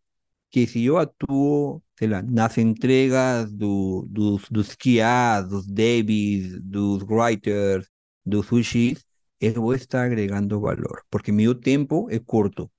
que 0.50 0.66
se 0.68 0.84
eu 0.86 0.98
atuo, 0.98 1.84
sei 1.98 2.08
lá, 2.08 2.22
nas 2.22 2.58
entregas 2.58 3.52
do, 3.54 4.08
dos, 4.10 4.50
dos 4.50 4.76
QA, 4.76 5.42
dos 5.42 5.68
devs, 5.68 6.60
dos 6.62 7.04
writers, 7.04 7.88
dos 8.26 8.52
UX, 8.52 9.06
eu 9.40 9.54
vou 9.56 9.74
estar 9.76 10.06
agregando 10.06 10.60
valor, 10.60 11.04
porque 11.10 11.32
meu 11.32 11.54
tempo 11.56 12.08
é 12.10 12.20
curto, 12.20 12.72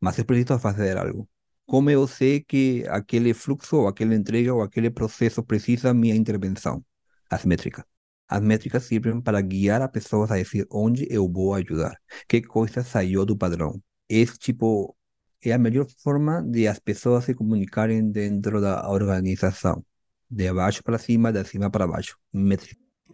mas 0.00 0.18
eu 0.18 0.24
preciso 0.24 0.58
fazer 0.58 0.96
algo 0.98 1.28
como 1.72 1.90
eu 1.90 2.06
sei 2.06 2.40
que 2.40 2.84
aquele 2.88 3.32
fluxo, 3.34 3.76
ou 3.76 3.88
aquela 3.88 4.14
entrega, 4.14 4.52
ou 4.52 4.60
aquele 4.62 4.90
processo 4.90 5.42
precisa 5.42 5.94
minha 5.94 6.14
intervenção? 6.14 6.84
As 7.30 7.44
métricas. 7.46 7.84
As 8.28 8.42
métricas 8.42 8.84
servem 8.84 9.20
para 9.22 9.40
guiar 9.40 9.80
a 9.82 9.88
pessoas 9.88 10.30
a 10.30 10.36
dizer 10.42 10.66
onde 10.70 11.06
eu 11.10 11.26
vou 11.30 11.54
ajudar, 11.54 11.96
que 12.28 12.42
coisa 12.42 12.82
saiu 12.82 13.24
do 13.24 13.36
padrão. 13.36 13.82
Esse 14.14 14.36
tipo 14.38 14.94
é 15.42 15.52
a 15.52 15.58
melhor 15.58 15.86
forma 16.04 16.42
de 16.42 16.68
as 16.68 16.78
pessoas 16.78 17.24
se 17.24 17.34
comunicarem 17.34 18.10
dentro 18.10 18.60
da 18.60 18.86
organização, 18.90 19.82
de 20.30 20.52
baixo 20.52 20.84
para 20.84 20.98
cima, 20.98 21.32
de 21.32 21.42
cima 21.44 21.70
para 21.70 21.86
baixo. 21.86 22.18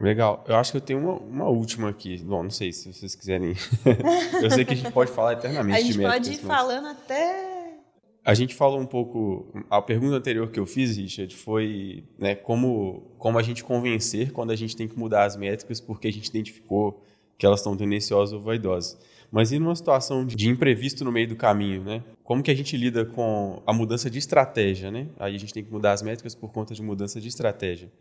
Legal. 0.00 0.44
Eu 0.48 0.56
acho 0.56 0.72
que 0.72 0.76
eu 0.78 0.80
tenho 0.80 0.98
uma, 0.98 1.12
uma 1.12 1.48
última 1.48 1.88
aqui. 1.88 2.20
Bom, 2.24 2.42
não 2.42 2.50
sei 2.50 2.72
se 2.72 2.92
vocês 2.92 3.14
quiserem. 3.14 3.54
eu 4.42 4.50
sei 4.50 4.64
que 4.64 4.72
a 4.72 4.76
gente 4.76 4.90
pode 4.90 5.12
falar 5.12 5.34
eternamente 5.34 5.84
de 5.84 5.98
métricas. 5.98 6.10
A 6.12 6.32
gente 6.32 6.40
pode 6.40 6.40
ir 6.40 6.44
mas... 6.44 6.56
falando 6.56 6.86
até 6.88 7.78
A 8.24 8.34
gente 8.34 8.56
falou 8.56 8.80
um 8.80 8.86
pouco. 8.86 9.52
A 9.70 9.80
pergunta 9.80 10.16
anterior 10.16 10.50
que 10.50 10.58
eu 10.58 10.66
fiz, 10.66 10.96
Richard, 10.96 11.32
foi 11.36 12.08
né, 12.18 12.34
como, 12.34 13.14
como 13.18 13.38
a 13.38 13.42
gente 13.42 13.62
convencer 13.62 14.32
quando 14.32 14.50
a 14.50 14.56
gente 14.56 14.74
tem 14.74 14.88
que 14.88 14.98
mudar 14.98 15.26
as 15.26 15.36
métricas 15.36 15.80
porque 15.80 16.08
a 16.08 16.12
gente 16.12 16.26
identificou 16.26 17.00
que 17.38 17.46
elas 17.46 17.60
estão 17.60 17.76
tendenciosas 17.76 18.32
ou 18.32 18.40
vaidosas. 18.40 18.98
Mas 19.30 19.52
e 19.52 19.58
numa 19.58 19.76
situação 19.76 20.24
de 20.24 20.48
imprevisto 20.48 21.04
no 21.04 21.12
meio 21.12 21.28
do 21.28 21.36
caminho, 21.36 21.84
né? 21.84 22.02
Como 22.24 22.42
que 22.42 22.50
a 22.50 22.54
gente 22.54 22.76
lida 22.76 23.04
com 23.04 23.62
a 23.66 23.72
mudança 23.72 24.10
de 24.10 24.18
estratégia, 24.18 24.90
né? 24.90 25.08
Aí 25.18 25.34
a 25.34 25.38
gente 25.38 25.52
tem 25.52 25.64
que 25.64 25.70
mudar 25.70 25.92
as 25.92 26.02
métricas 26.02 26.34
por 26.34 26.52
conta 26.52 26.74
de 26.74 26.82
mudança 26.82 27.20
de 27.20 27.28
estratégia. 27.28 27.92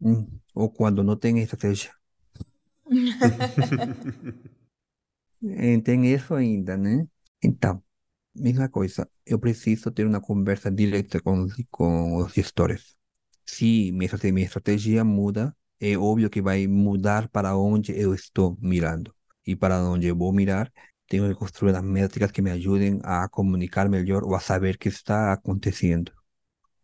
Hum, 0.00 0.26
ou 0.54 0.70
quando 0.70 1.02
não 1.02 1.16
tem 1.16 1.38
estratégia. 1.40 1.90
tem 5.84 6.12
isso 6.12 6.34
ainda, 6.34 6.76
né? 6.76 7.06
Então, 7.42 7.82
mesma 8.34 8.68
coisa. 8.68 9.08
Eu 9.26 9.38
preciso 9.38 9.90
ter 9.90 10.06
uma 10.06 10.20
conversa 10.20 10.70
direta 10.70 11.20
com, 11.20 11.46
com 11.70 12.16
os 12.16 12.32
gestores. 12.32 12.96
Se 13.46 13.90
minha 13.92 14.44
estratégia 14.44 15.04
muda, 15.04 15.54
é 15.80 15.96
óbvio 15.96 16.30
que 16.30 16.40
vai 16.40 16.66
mudar 16.66 17.28
para 17.28 17.56
onde 17.56 17.92
eu 17.92 18.14
estou 18.14 18.56
mirando. 18.60 19.14
E 19.46 19.56
para 19.56 19.82
onde 19.82 20.06
eu 20.06 20.16
vou 20.16 20.32
mirar, 20.32 20.72
tenho 21.08 21.28
que 21.28 21.34
construir 21.34 21.74
as 21.76 21.82
métricas 21.82 22.30
que 22.32 22.42
me 22.42 22.50
ajudem 22.50 23.00
a 23.04 23.28
comunicar 23.28 23.88
melhor 23.88 24.22
ou 24.24 24.34
a 24.34 24.40
saber 24.40 24.76
o 24.76 24.78
que 24.78 24.88
está 24.88 25.32
acontecendo. 25.32 26.12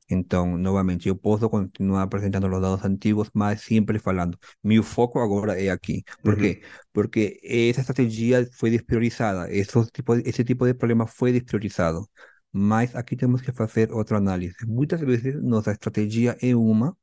Então, 0.09 0.57
novamente, 0.57 1.09
eu 1.09 1.17
posso 1.17 1.51
continuar 1.51 2.03
apresentando 2.03 2.47
os 2.47 2.61
dados 2.63 2.85
antigos, 2.85 3.29
mas 3.35 3.63
sempre 3.63 3.99
falando. 3.99 4.39
Meu 4.63 4.83
foco 4.85 5.19
agora 5.19 5.61
é 5.61 5.69
aqui. 5.69 6.05
Por 6.23 6.37
Uhum. 6.37 6.37
quê? 6.37 6.63
Porque 6.93 7.41
essa 7.43 7.81
estratégia 7.81 8.49
foi 8.53 8.71
despriorizada. 8.71 9.51
Esse 9.53 9.73
tipo, 9.91 10.15
esse 10.15 10.45
tipo 10.45 10.65
de 10.67 10.75
problema 10.75 11.07
foi 11.09 11.33
despriorizado. 11.33 12.09
Mas 12.53 12.95
aqui 12.95 13.17
temos 13.17 13.43
que 13.43 13.53
fazer 13.53 13.91
outra 13.93 14.19
análise. 14.19 14.55
Muitas 14.67 15.01
vezes 15.01 15.43
nossa 15.43 15.73
estratégia 15.73 16.37
é 16.41 16.55
uma, 16.55 16.97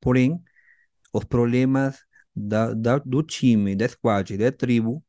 porém, 0.00 0.42
os 1.12 1.24
problemas 1.24 2.04
da, 2.40 2.74
da, 2.74 2.98
do 2.98 3.22
time, 3.22 3.76
da 3.76 3.88
squad, 3.88 4.36
da 4.36 4.52
tribo, 4.52 5.04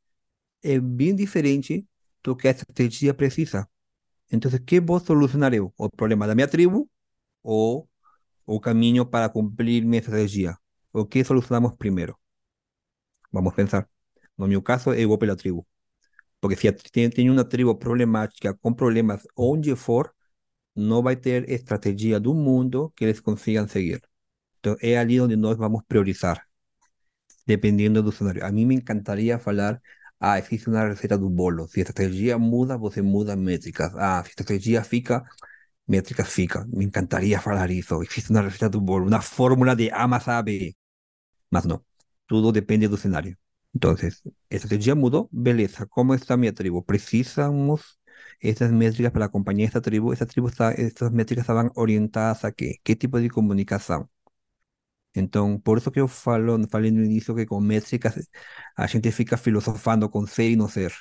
é 0.63 0.79
bem 0.79 1.15
diferente 1.15 1.87
do 2.23 2.35
que 2.35 2.47
a 2.47 2.51
estratégia 2.51 3.13
precisa. 3.13 3.67
Então, 4.31 4.51
o 4.51 4.61
que 4.63 4.79
vou 4.79 4.99
solucionar 4.99 5.53
eu? 5.53 5.73
O 5.77 5.89
problema 5.89 6.27
da 6.27 6.35
minha 6.35 6.47
tribo 6.47 6.89
ou 7.43 7.89
o 8.45 8.59
caminho 8.59 9.05
para 9.05 9.29
cumprir 9.29 9.85
minha 9.85 9.99
estratégia? 9.99 10.57
O 10.93 11.05
que 11.05 11.23
solucionamos 11.23 11.75
primeiro? 11.77 12.17
Vamos 13.31 13.53
pensar. 13.53 13.89
No 14.37 14.47
meu 14.47 14.61
caso, 14.61 14.93
eu 14.93 15.07
vou 15.07 15.17
pela 15.17 15.35
tribo. 15.35 15.67
Porque 16.39 16.55
se 16.55 16.71
tem, 16.91 17.29
uma 17.29 17.45
tribo 17.45 17.75
problemática, 17.75 18.53
com 18.55 18.73
problemas 18.73 19.23
onde 19.35 19.75
for, 19.75 20.13
não 20.75 21.01
vai 21.03 21.15
ter 21.15 21.49
estratégia 21.49 22.19
do 22.19 22.33
mundo 22.33 22.91
que 22.95 23.05
eles 23.05 23.19
consigam 23.19 23.67
seguir. 23.67 24.01
Então, 24.59 24.75
é 24.81 24.97
ali 24.97 25.19
onde 25.21 25.35
nós 25.35 25.57
vamos 25.57 25.83
priorizar, 25.87 26.47
dependendo 27.45 28.01
do 28.03 28.11
cenário. 28.11 28.45
A 28.45 28.51
mim 28.51 28.65
me 28.65 28.75
encantaria 28.75 29.39
falar 29.39 29.81
ah, 30.19 30.37
existe 30.37 30.69
uma 30.69 30.87
receita 30.87 31.17
do 31.17 31.29
bolo. 31.29 31.67
Se 31.67 31.79
a 31.79 31.83
estratégia 31.83 32.37
muda, 32.37 32.77
você 32.77 33.01
muda 33.01 33.35
métricas. 33.35 33.91
Ah, 33.95 34.21
se 34.23 34.29
a 34.29 34.31
estratégia 34.31 34.83
fica, 34.83 35.23
métricas 35.87 36.29
fica. 36.29 36.65
Me 36.67 36.85
encantaria 36.85 37.39
falar 37.41 37.71
isso. 37.71 38.01
Existe 38.03 38.31
uma 38.31 38.41
receita 38.41 38.69
do 38.69 38.81
bolo, 38.81 39.07
uma 39.07 39.21
fórmula 39.21 39.75
de 39.75 39.89
A 39.91 40.07
mais 40.07 40.27
A, 40.27 40.41
B. 40.41 40.75
Mas 41.49 41.65
não. 41.65 41.83
Tudo 42.27 42.51
depende 42.51 42.87
do 42.87 42.97
cenário. 42.97 43.37
Então, 43.75 43.91
a 43.91 44.55
estratégia 44.55 44.95
mudou, 44.95 45.29
beleza. 45.31 45.85
Como 45.87 46.13
está 46.13 46.37
minha 46.37 46.53
tribo? 46.53 46.83
Precisamos 46.83 47.97
essas 48.41 48.71
métricas 48.71 49.11
para 49.11 49.25
acompanhar 49.25 49.67
essa 49.67 49.81
tribo. 49.81 50.13
Essa 50.13 50.25
tribo 50.25 50.47
está, 50.49 50.73
essas 50.73 51.11
métricas 51.11 51.43
estavam 51.43 51.71
orientadas 51.75 52.43
a 52.45 52.51
quê? 52.51 52.79
Que 52.83 52.95
tipo 52.95 53.19
de 53.21 53.29
comunicação? 53.29 54.09
Então, 55.15 55.59
por 55.59 55.77
isso 55.77 55.91
que 55.91 55.99
eu 55.99 56.07
falo, 56.07 56.57
falei 56.69 56.89
no 56.91 57.03
início 57.03 57.35
que 57.35 57.45
com 57.45 57.59
métricas 57.59 58.27
a 58.77 58.87
gente 58.87 59.11
fica 59.11 59.37
filosofando 59.37 60.09
com 60.09 60.25
ser 60.25 60.51
e 60.51 60.55
não 60.55 60.67
ser. 60.69 60.93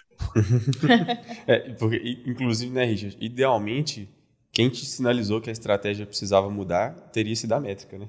É, 1.46 1.58
porque, 1.74 2.22
inclusive, 2.26 2.72
né, 2.72 2.84
Richard, 2.84 3.16
idealmente, 3.20 4.08
quem 4.52 4.68
te 4.70 4.84
sinalizou 4.86 5.40
que 5.40 5.50
a 5.50 5.52
estratégia 5.52 6.06
precisava 6.06 6.50
mudar 6.50 6.94
teria 7.12 7.34
sido 7.36 7.52
a 7.52 7.60
métrica, 7.60 7.98
né? 7.98 8.08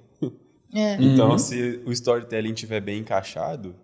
É. 0.73 0.95
Então, 0.99 1.37
Uhum. 1.37 1.37
se 1.37 1.81
o 1.85 1.91
storytelling 1.91 2.53
estiver 2.53 2.81
bem 2.81 2.99
encaixado, 3.01 3.75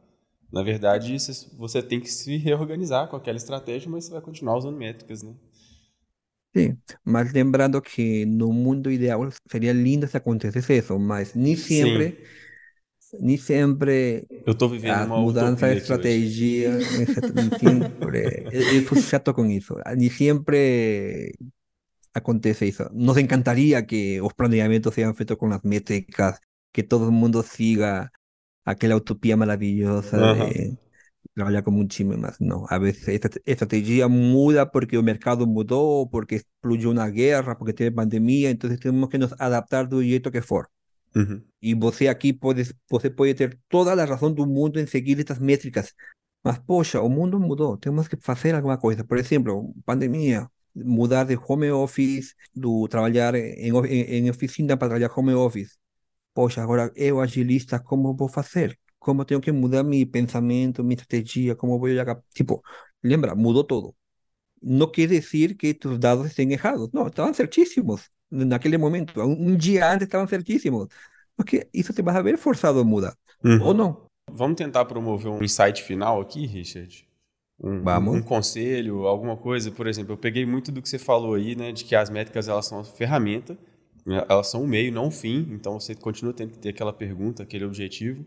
na 0.51 0.63
verdade, 0.63 1.15
você 1.57 1.81
tem 1.83 1.99
que 1.99 2.09
se 2.11 2.37
reorganizar 2.37 3.07
com 3.09 3.15
aquela 3.17 3.37
estratégia, 3.37 3.89
mas 3.89 4.05
você 4.05 4.11
vai 4.11 4.21
continuar 4.21 4.57
usando 4.57 4.77
métricas, 4.77 5.23
né? 5.23 5.33
Sim, 6.57 6.79
mas 7.03 7.31
lembrando 7.33 7.81
que 7.81 8.25
no 8.25 8.51
mundo 8.51 8.89
ideal 8.91 9.21
seria 9.51 9.73
lindo 9.73 10.07
se 10.07 10.17
acontecesse 10.17 10.77
isso, 10.77 10.97
mas 10.99 11.33
nem 11.35 11.55
sempre, 11.55 12.17
nem 13.19 13.37
sempre 13.37 14.27
Eu 14.45 14.57
tô 14.57 14.67
vivendo 14.69 15.01
a 15.01 15.05
uma 15.05 15.19
mudança 15.19 15.67
utopia 15.67 15.75
de 15.75 15.77
aqui 15.77 15.93
hoje. 15.95 16.21
estratégia, 16.21 16.85
nem 16.91 17.05
sempre, 17.59 18.47
eu, 18.51 18.63
eu 18.69 18.87
sou 18.87 18.97
chato 18.97 19.33
com 19.33 19.45
isso, 19.47 19.75
nem 19.97 20.09
sempre 20.09 21.33
acontece 22.13 22.65
isso. 22.67 22.83
Nos 22.93 23.17
encantaria 23.17 23.83
que 23.85 24.21
os 24.21 24.33
planejamentos 24.33 24.93
sejam 24.93 25.13
feitos 25.15 25.37
com 25.37 25.51
as 25.53 25.61
métricas, 25.63 26.39
que 26.73 26.83
todo 26.83 27.11
mundo 27.11 27.43
siga 27.43 28.11
aquela 28.65 28.95
utopia 28.97 29.37
maravilhosa 29.37 30.27
Aham. 30.27 30.53
de 30.53 30.77
trabalhar 31.37 31.61
como 31.61 31.79
um 31.79 31.87
time, 31.87 32.17
mas 32.17 32.39
não. 32.39 32.65
A 32.67 32.79
vezes 32.79 33.07
esta 33.07 33.29
estratégia 33.45 34.09
muda 34.09 34.65
porque 34.65 34.97
o 34.97 35.03
mercado 35.03 35.45
mudou, 35.45 36.07
porque 36.09 36.35
explodiu 36.35 36.91
uma 36.91 37.09
guerra, 37.09 37.55
porque 37.55 37.73
teve 37.73 37.91
pandemia, 37.91 38.49
então 38.49 38.75
temos 38.77 39.07
que 39.09 39.19
nos 39.19 39.33
adaptar 39.39 39.85
do 39.85 40.03
jeito 40.03 40.31
que 40.31 40.41
for. 40.41 40.67
Uhum. 41.15 41.41
E 41.61 41.75
você 41.75 42.07
aqui 42.07 42.33
pode, 42.33 42.63
você 42.89 43.09
pode 43.09 43.35
ter 43.35 43.59
toda 43.69 43.93
a 43.93 44.05
razão 44.05 44.33
do 44.33 44.47
mundo 44.47 44.79
em 44.79 44.87
seguir 44.87 45.19
estas 45.19 45.37
métricas. 45.39 45.93
Mas, 46.43 46.57
poxa, 46.59 47.01
o 47.01 47.09
mundo 47.09 47.39
mudou, 47.39 47.77
temos 47.77 48.07
que 48.07 48.17
fazer 48.19 48.55
alguma 48.55 48.77
coisa. 48.77 49.03
Por 49.03 49.17
exemplo, 49.17 49.73
pandemia, 49.85 50.47
mudar 50.75 51.25
de 51.25 51.37
home 51.47 51.69
office, 51.71 52.33
do 52.55 52.87
trabalhar 52.87 53.35
em, 53.35 53.69
em, 53.69 54.25
em 54.25 54.29
oficina 54.29 54.75
para 54.75 54.89
trabalhar 54.89 55.11
home 55.15 55.33
office. 55.33 55.77
Poxa, 56.33 56.63
agora 56.63 56.91
eu, 56.95 57.19
agilista, 57.19 57.79
como 57.79 58.15
vou 58.15 58.27
fazer? 58.29 58.77
Como 59.07 59.23
tenho 59.23 59.39
que 59.39 59.53
mudar 59.53 59.83
meu 59.83 60.05
pensamento, 60.05 60.83
minha 60.83 60.95
estratégia, 60.95 61.55
como 61.55 61.79
vou 61.79 61.87
jogar? 61.89 62.21
Tipo, 62.33 62.61
lembra, 63.01 63.33
mudou 63.35 63.63
tudo. 63.63 63.95
Não 64.61 64.91
quer 64.91 65.07
dizer 65.07 65.55
que 65.55 65.73
tus 65.73 65.97
dados 65.97 66.27
estén 66.27 66.51
errados. 66.51 66.89
Não, 66.91 67.07
estavam 67.07 67.33
certíssimos. 67.33 68.09
Naquele 68.29 68.77
momento, 68.77 69.21
um, 69.21 69.51
um 69.51 69.55
dia 69.55 69.89
antes 69.89 70.07
estavam 70.07 70.27
certíssimos. 70.27 70.89
Porque 71.37 71.69
isso 71.73 71.93
te 71.93 72.01
vai 72.01 72.21
ver 72.21 72.37
forçado 72.37 72.81
a 72.81 72.83
mudar. 72.83 73.15
Uhum. 73.41 73.63
Ou 73.63 73.73
não. 73.73 74.07
Vamos 74.29 74.57
tentar 74.57 74.83
promover 74.83 75.31
um 75.31 75.41
insight 75.41 75.81
final 75.81 76.19
aqui, 76.19 76.45
Richard? 76.45 77.07
Um, 77.57 77.81
Vamos. 77.83 78.13
um 78.13 78.21
conselho, 78.21 79.07
alguma 79.07 79.37
coisa. 79.37 79.71
Por 79.71 79.87
exemplo, 79.87 80.11
eu 80.11 80.17
peguei 80.17 80.45
muito 80.45 80.69
do 80.69 80.81
que 80.81 80.89
você 80.89 80.99
falou 80.99 81.35
aí, 81.35 81.55
né? 81.55 81.71
De 81.71 81.85
que 81.85 81.95
as 81.95 82.09
métricas 82.09 82.49
elas 82.49 82.65
são 82.65 82.83
ferramenta, 82.83 83.57
né, 84.05 84.25
elas 84.27 84.47
são 84.47 84.63
um 84.63 84.67
meio, 84.67 84.91
não 84.91 85.05
um 85.05 85.11
fim. 85.11 85.47
Então 85.51 85.79
você 85.79 85.95
continua 85.95 86.33
tendo 86.33 86.51
que 86.51 86.59
ter 86.59 86.69
aquela 86.71 86.91
pergunta, 86.91 87.43
aquele 87.43 87.63
objetivo. 87.63 88.25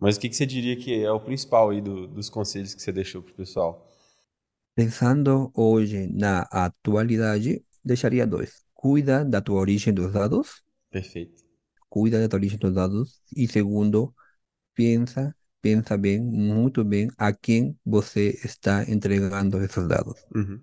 Mas 0.00 0.16
o 0.16 0.20
que, 0.20 0.28
que 0.28 0.36
você 0.36 0.46
diria 0.46 0.76
que 0.76 1.02
é 1.04 1.10
o 1.12 1.20
principal 1.20 1.70
aí 1.70 1.80
do- 1.80 2.06
dos 2.08 2.28
conselhos 2.30 2.74
que 2.74 2.82
você 2.82 2.92
deixou 2.92 3.22
pro 3.22 3.34
pessoal? 3.34 3.86
Pensando 4.74 5.52
hoje 5.54 6.08
na 6.08 6.40
atualidade, 6.50 7.64
deixaria 7.84 8.26
dois. 8.26 8.64
Cuida 8.74 9.24
da 9.24 9.40
tua 9.40 9.60
origem 9.60 9.92
dos 9.94 10.12
dados, 10.12 10.62
Perfeito. 10.90 11.42
cuida 11.88 12.20
da 12.20 12.28
tua 12.28 12.38
origem 12.38 12.58
dos 12.58 12.74
dados. 12.74 13.22
E 13.36 13.46
segundo, 13.48 14.14
pensa, 14.74 15.34
pensa 15.62 15.98
bem, 15.98 16.20
muito 16.20 16.84
bem, 16.84 17.08
a 17.18 17.32
quem 17.32 17.78
você 17.84 18.30
está 18.44 18.84
entregando 18.90 19.62
esses 19.64 19.88
dados. 19.88 20.20
Uhum. 20.34 20.60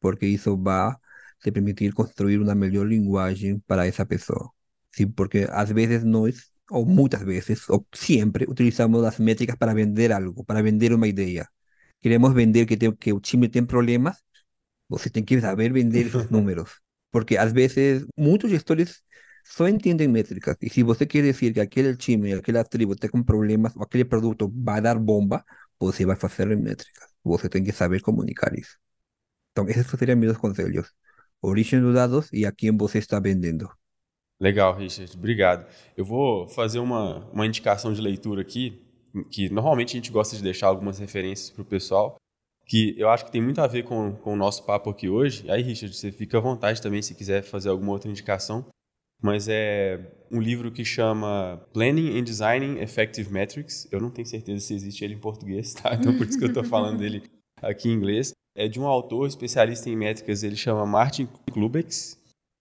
porque 0.00 0.26
isso 0.26 0.56
vai 0.56 0.94
te 1.42 1.50
permitir 1.52 1.92
construir 1.92 2.38
uma 2.40 2.54
melhor 2.54 2.86
linguagem 2.86 3.58
para 3.60 3.86
essa 3.86 4.06
pessoa. 4.06 4.50
Sim, 4.92 5.10
porque 5.10 5.46
às 5.50 5.70
vezes 5.70 6.04
nós, 6.04 6.50
ou 6.70 6.84
muitas 6.86 7.22
vezes, 7.22 7.68
ou 7.68 7.86
sempre, 7.94 8.46
utilizamos 8.48 9.04
as 9.04 9.18
métricas 9.18 9.56
para 9.56 9.74
vender 9.74 10.12
algo, 10.12 10.44
para 10.44 10.62
vender 10.62 10.92
uma 10.92 11.06
ideia. 11.08 11.48
Queremos 12.00 12.32
vender 12.34 12.66
que, 12.66 12.76
tem, 12.76 12.94
que 12.94 13.12
o 13.12 13.20
time 13.20 13.48
tem 13.48 13.64
problemas, 13.64 14.22
você 14.88 15.10
tem 15.10 15.24
que 15.24 15.40
saber 15.40 15.72
vender 15.72 16.06
esses 16.06 16.28
números. 16.30 16.80
Porque 17.10 17.36
às 17.36 17.52
vezes 17.52 18.06
muitos 18.16 18.50
gestores 18.50 19.02
só 19.44 19.68
entendem 19.68 20.08
métricas. 20.08 20.56
E 20.60 20.68
se 20.70 20.82
você 20.82 21.06
quer 21.06 21.22
dizer 21.22 21.52
que 21.52 21.60
aquele 21.60 21.96
time, 21.96 22.34
aquela 22.34 22.64
tribo 22.64 22.94
está 22.94 23.08
com 23.08 23.22
problemas, 23.22 23.74
ou 23.76 23.82
aquele 23.82 24.04
produto 24.04 24.52
vai 24.54 24.80
dar 24.80 24.98
bomba, 24.98 25.44
você 25.78 26.04
vai 26.04 26.16
fazer 26.16 26.50
em 26.50 26.56
métricas. 26.56 27.08
Você 27.24 27.48
tem 27.48 27.62
que 27.64 27.72
saber 27.72 28.00
comunicar 28.02 28.56
isso. 28.58 28.76
Então, 29.52 29.68
esses 29.68 29.86
seriam 29.86 30.16
meus 30.18 30.36
conselhos. 30.36 30.92
Origem 31.40 31.80
dos 31.80 31.94
dados 31.94 32.28
e 32.32 32.44
a 32.46 32.52
quem 32.52 32.76
você 32.76 32.98
está 32.98 33.20
vendendo. 33.20 33.68
Legal, 34.40 34.74
Richard. 34.74 35.16
Obrigado. 35.16 35.66
Eu 35.96 36.04
vou 36.04 36.48
fazer 36.48 36.78
uma, 36.78 37.28
uma 37.32 37.46
indicação 37.46 37.92
de 37.92 38.00
leitura 38.00 38.42
aqui, 38.42 38.82
que 39.30 39.48
normalmente 39.48 39.90
a 39.90 39.98
gente 39.98 40.10
gosta 40.12 40.36
de 40.36 40.42
deixar 40.42 40.66
algumas 40.68 40.98
referências 40.98 41.50
para 41.50 41.62
o 41.62 41.64
pessoal. 41.64 42.16
que 42.66 42.94
eu 42.98 43.08
acho 43.08 43.24
que 43.24 43.32
tem 43.32 43.40
muito 43.40 43.60
a 43.60 43.66
ver 43.66 43.84
com, 43.84 44.14
com 44.16 44.34
o 44.34 44.36
nosso 44.36 44.64
papo 44.64 44.90
aqui 44.90 45.08
hoje. 45.08 45.48
Aí, 45.50 45.62
Richard, 45.62 45.96
você 45.96 46.12
fica 46.12 46.36
à 46.38 46.40
vontade 46.40 46.82
também 46.82 47.00
se 47.00 47.14
quiser 47.14 47.42
fazer 47.42 47.68
alguma 47.70 47.92
outra 47.92 48.10
indicação. 48.10 48.66
Mas 49.22 49.48
é 49.48 49.98
um 50.30 50.40
livro 50.40 50.70
que 50.70 50.84
chama 50.84 51.64
Planning 51.72 52.18
and 52.18 52.24
Designing 52.24 52.78
Effective 52.80 53.32
Metrics. 53.32 53.88
Eu 53.90 54.00
não 54.00 54.10
tenho 54.10 54.26
certeza 54.26 54.60
se 54.60 54.74
existe 54.74 55.04
ele 55.04 55.14
em 55.14 55.18
português, 55.18 55.72
tá? 55.74 55.94
Então 55.94 56.16
por 56.16 56.26
isso 56.26 56.38
que 56.38 56.44
eu 56.44 56.48
estou 56.48 56.64
falando 56.64 56.98
dele 56.98 57.22
aqui 57.62 57.88
em 57.88 57.92
inglês. 57.92 58.32
É 58.54 58.68
de 58.68 58.78
um 58.80 58.86
autor 58.86 59.26
especialista 59.26 59.88
em 59.88 59.96
métricas, 59.96 60.42
ele 60.42 60.56
chama 60.56 60.84
Martin 60.86 61.28
Klubex. 61.50 62.18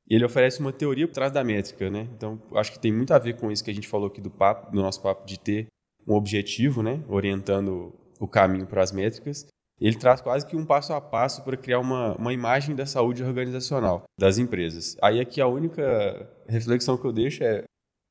E 0.07 0.15
ele 0.15 0.25
oferece 0.25 0.59
uma 0.59 0.71
teoria 0.71 1.07
por 1.07 1.13
trás 1.13 1.31
da 1.31 1.43
métrica, 1.43 1.89
né? 1.89 2.07
Então, 2.15 2.39
acho 2.53 2.71
que 2.71 2.79
tem 2.79 2.91
muito 2.91 3.13
a 3.13 3.19
ver 3.19 3.37
com 3.37 3.51
isso 3.51 3.63
que 3.63 3.71
a 3.71 3.73
gente 3.73 3.87
falou 3.87 4.07
aqui 4.07 4.21
do 4.21 4.29
papo, 4.29 4.71
do 4.71 4.81
nosso 4.81 5.01
papo 5.01 5.25
de 5.25 5.39
ter 5.39 5.67
um 6.07 6.13
objetivo, 6.13 6.83
né, 6.83 7.03
orientando 7.07 7.93
o 8.19 8.27
caminho 8.27 8.67
para 8.67 8.83
as 8.83 8.91
métricas. 8.91 9.47
Ele 9.81 9.97
traz 9.97 10.21
quase 10.21 10.45
que 10.45 10.55
um 10.55 10.65
passo 10.65 10.93
a 10.93 11.01
passo 11.01 11.43
para 11.43 11.57
criar 11.57 11.79
uma, 11.79 12.15
uma 12.15 12.31
imagem 12.31 12.75
da 12.75 12.85
saúde 12.85 13.23
organizacional 13.23 14.03
das 14.17 14.37
empresas. 14.37 14.95
Aí 15.01 15.19
aqui 15.19 15.41
a 15.41 15.47
única 15.47 16.29
reflexão 16.47 16.97
que 16.97 17.05
eu 17.05 17.11
deixo 17.11 17.43
é 17.43 17.63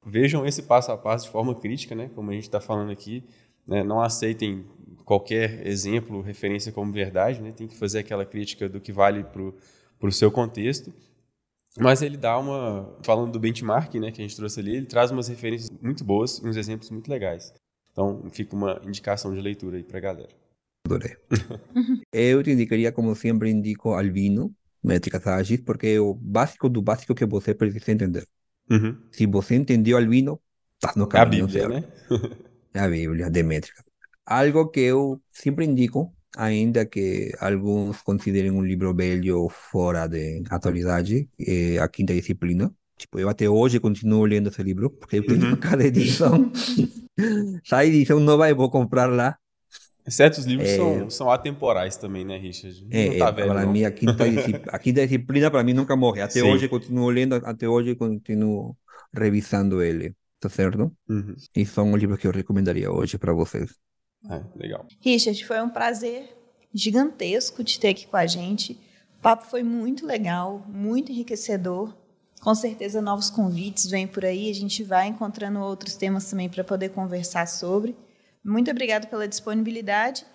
vejam 0.05 0.45
esse 0.45 0.65
passo 0.65 0.93
a 0.93 0.99
passo 0.99 1.27
de 1.27 1.31
forma 1.31 1.55
crítica, 1.55 1.95
né, 1.95 2.11
como 2.15 2.31
a 2.31 2.35
gente 2.35 2.43
está 2.43 2.61
falando 2.61 2.91
aqui. 2.91 3.25
Né, 3.67 3.83
não 3.83 4.03
aceitem 4.03 4.67
qualquer 5.07 5.67
exemplo, 5.67 6.21
referência 6.21 6.71
como 6.71 6.93
verdade, 6.93 7.41
né, 7.41 7.53
tem 7.53 7.67
que 7.67 7.77
fazer 7.77 8.01
aquela 8.01 8.27
crítica 8.27 8.69
do 8.69 8.81
que 8.81 8.93
vale 8.93 9.25
para 9.25 9.41
o 10.09 10.13
seu 10.13 10.31
contexto 10.31 10.93
mas 11.79 12.03
ele 12.03 12.17
dá 12.17 12.39
uma. 12.39 12.97
Falando 13.03 13.33
do 13.33 13.41
benchmark 13.41 13.95
né, 13.95 14.13
que 14.13 14.21
a 14.21 14.25
gente 14.25 14.37
trouxe 14.37 14.61
ali, 14.61 14.77
ele 14.77 14.87
traz 14.87 15.11
umas 15.11 15.29
referências 15.29 15.71
muito 15.83 16.05
boas 16.05 16.39
e 16.39 16.49
uns 16.49 16.57
exemplos 16.57 16.91
muito 16.91 17.09
legais. 17.09 17.53
Então 17.91 18.29
fica 18.31 18.55
uma 18.55 18.81
indicação 18.85 19.35
de 19.35 19.41
leitura 19.41 19.77
aí 19.77 19.83
para 19.83 19.99
a 19.99 20.01
galera. 20.01 20.31
Adorei. 20.87 21.17
Eu 22.13 22.43
te 22.43 22.51
indicaria, 22.51 22.93
como 22.93 23.15
sempre, 23.15 23.51
indico 23.51 23.95
Albino, 23.95 24.55
Métricas 24.83 25.27
Ágeis, 25.27 25.61
porque 25.61 25.87
é 25.89 26.01
o 26.01 26.15
básico 26.15 26.69
do 26.69 26.83
básico 26.83 27.15
que 27.15 27.25
você 27.25 27.55
precisa 27.55 27.91
entender. 27.91 28.27
Uhum. 28.71 28.97
Se 29.11 29.27
você 29.27 29.55
entendeu 29.55 29.97
Albino, 29.97 30.41
está 30.75 30.93
no 30.99 31.07
caminho. 31.07 31.45
É 31.45 31.47
a 31.47 31.47
Bíblia, 31.47 31.69
né? 31.69 31.89
é 32.75 32.81
a 32.81 32.89
Bíblia 32.89 33.31
de 33.31 33.43
métrica. 33.43 33.85
Algo 34.27 34.69
que 34.69 34.81
eu 34.81 35.21
sempre 35.31 35.65
indico 35.65 36.14
ainda 36.37 36.85
que 36.85 37.33
alguns 37.41 38.03
considerem 38.03 38.51
um 38.51 38.63
livro 38.63 38.95
velho 38.95 39.49
fora 39.49 40.07
de 40.07 40.43
atualidade, 40.51 41.29
é 41.39 41.79
a 41.79 41.89
quinta 41.89 42.15
disciplina. 42.15 42.73
Tipo, 42.97 43.19
eu 43.19 43.29
até 43.29 43.49
hoje 43.49 43.81
continuo 43.81 44.25
lendo 44.25 44.49
esse 44.49 44.63
livro, 44.63 44.91
porque 44.91 45.19
eu 45.19 45.27
tenho 45.27 45.51
uhum. 45.51 45.57
cada 45.57 45.85
edição. 45.85 46.51
Sai 47.65 47.89
edição 47.89 48.21
nova, 48.21 48.49
eu 48.49 48.57
vou 48.57 48.71
comprar 48.71 49.07
lá. 49.07 49.37
Certos 50.07 50.45
livros 50.45 50.69
é, 50.69 50.77
são, 50.77 51.11
são 51.11 51.31
atemporais 51.31 51.97
também, 51.97 52.25
né, 52.25 52.37
Richard? 52.37 52.87
É, 52.91 53.11
não 53.11 53.19
tá 53.19 53.31
velho, 53.31 53.49
para 53.49 53.65
não. 53.65 53.73
mim, 53.73 53.85
a 53.85 53.91
quinta, 53.91 54.25
a 54.69 54.79
quinta 54.79 55.03
disciplina, 55.03 55.51
para 55.51 55.65
mim, 55.65 55.73
nunca 55.73 55.97
morre. 55.97 56.21
Até 56.21 56.41
Sim. 56.41 56.53
hoje, 56.53 56.69
continuo 56.69 57.09
lendo, 57.09 57.35
até 57.37 57.67
hoje, 57.67 57.95
continuo 57.95 58.77
revisando 59.13 59.83
ele. 59.83 60.15
Tá 60.39 60.49
certo? 60.51 60.93
Uhum. 61.09 61.35
E 61.57 61.65
são 61.65 61.91
os 61.93 61.99
livros 61.99 62.19
que 62.19 62.27
eu 62.27 62.33
recomendaria 62.33 62.93
hoje 62.93 63.17
para 63.17 63.33
vocês. 63.33 63.75
É, 64.31 64.41
legal. 64.57 64.87
Richard, 65.01 65.45
foi 65.45 65.61
um 65.61 65.69
prazer 65.69 66.35
gigantesco 66.73 67.63
te 67.63 67.79
ter 67.79 67.89
aqui 67.89 68.07
com 68.07 68.17
a 68.17 68.27
gente. 68.27 68.73
O 69.19 69.23
papo 69.23 69.47
foi 69.47 69.63
muito 69.63 70.07
legal, 70.07 70.65
muito 70.69 71.13
enriquecedor. 71.13 71.95
Com 72.41 72.55
certeza 72.55 73.01
novos 73.01 73.31
convites 73.31 73.87
vêm 73.87 74.07
por 74.07 74.25
aí, 74.25 74.51
a 74.51 74.55
gente 74.55 74.83
vai 74.83 75.09
encontrando 75.09 75.61
outros 75.61 75.95
temas 75.95 76.29
também 76.29 76.49
para 76.49 76.63
poder 76.63 76.91
conversar 76.91 77.49
sobre. 77.49 77.97
Muito 78.45 78.71
obrigado 78.71 79.09
pela 79.09 79.27
disponibilidade 79.27 80.27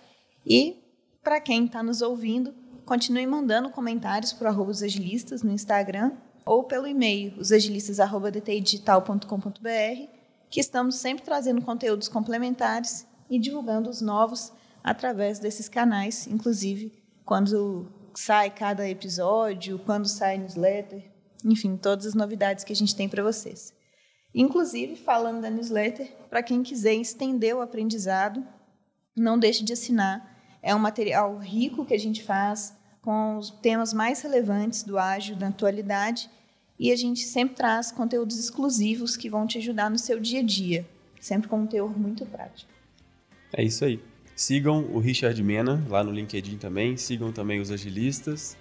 e 0.45 0.83
para 1.23 1.39
quem 1.39 1.65
está 1.65 1.83
nos 1.83 2.01
ouvindo, 2.01 2.53
continue 2.85 3.27
mandando 3.27 3.69
comentários 3.69 4.33
para 4.33 4.51
os 4.51 4.81
agilistas 4.81 5.43
no 5.43 5.51
Instagram 5.51 6.13
ou 6.45 6.63
pelo 6.63 6.87
e-mail 6.87 7.37
osagilistas@dtidigital.com.br, 7.37 10.09
que 10.49 10.59
estamos 10.59 10.95
sempre 10.95 11.23
trazendo 11.23 11.61
conteúdos 11.61 12.07
complementares 12.07 13.05
e 13.29 13.39
divulgando 13.39 13.89
os 13.89 14.01
novos 14.01 14.51
através 14.83 15.39
desses 15.39 15.69
canais, 15.69 16.27
inclusive 16.27 16.93
quando 17.25 17.87
sai 18.15 18.49
cada 18.49 18.89
episódio, 18.89 19.79
quando 19.79 20.07
sai 20.07 20.37
newsletter, 20.37 21.11
enfim, 21.45 21.77
todas 21.77 22.05
as 22.05 22.13
novidades 22.13 22.63
que 22.63 22.73
a 22.73 22.75
gente 22.75 22.95
tem 22.95 23.07
para 23.07 23.23
vocês. 23.23 23.73
Inclusive, 24.33 24.95
falando 24.95 25.41
da 25.41 25.49
newsletter, 25.49 26.11
para 26.29 26.43
quem 26.43 26.61
quiser 26.61 26.93
estender 26.95 27.55
o 27.55 27.61
aprendizado, 27.61 28.45
não 29.15 29.39
deixe 29.39 29.63
de 29.63 29.73
assinar. 29.73 30.37
É 30.61 30.75
um 30.75 30.79
material 30.79 31.37
rico 31.37 31.85
que 31.85 31.93
a 31.93 31.99
gente 31.99 32.23
faz 32.23 32.75
com 33.01 33.37
os 33.37 33.49
temas 33.49 33.93
mais 33.93 34.21
relevantes 34.21 34.83
do 34.83 34.97
ágil 34.97 35.35
da 35.35 35.47
atualidade 35.47 36.29
e 36.77 36.91
a 36.91 36.95
gente 36.95 37.21
sempre 37.21 37.55
traz 37.55 37.91
conteúdos 37.91 38.37
exclusivos 38.37 39.17
que 39.17 39.29
vão 39.29 39.47
te 39.47 39.57
ajudar 39.57 39.89
no 39.89 39.97
seu 39.97 40.19
dia 40.19 40.39
a 40.39 40.43
dia, 40.43 40.87
sempre 41.19 41.47
com 41.47 41.59
um 41.59 41.67
teor 41.67 41.97
muito 41.97 42.25
prático. 42.25 42.71
É 43.53 43.63
isso 43.63 43.83
aí. 43.85 43.99
Sigam 44.35 44.85
o 44.91 44.99
Richard 44.99 45.41
Mena 45.43 45.83
lá 45.89 46.03
no 46.03 46.11
LinkedIn 46.11 46.57
também. 46.57 46.95
Sigam 46.95 47.31
também 47.31 47.59
os 47.59 47.71
agilistas. 47.71 48.57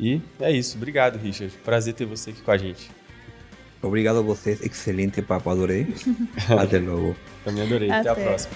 E 0.00 0.20
é 0.40 0.50
isso. 0.50 0.76
Obrigado, 0.76 1.16
Richard. 1.16 1.54
Prazer 1.64 1.94
ter 1.94 2.06
você 2.06 2.30
aqui 2.30 2.42
com 2.42 2.50
a 2.50 2.58
gente. 2.58 2.90
Obrigado 3.80 4.18
a 4.18 4.22
vocês. 4.22 4.60
Excelente 4.62 5.22
papo. 5.22 5.50
Adorei. 5.50 5.86
Até 6.58 6.78
logo. 6.78 7.16
Também 7.44 7.62
adorei. 7.62 7.90
Até, 7.90 8.08
Até 8.08 8.20
a 8.20 8.24
próxima. 8.24 8.54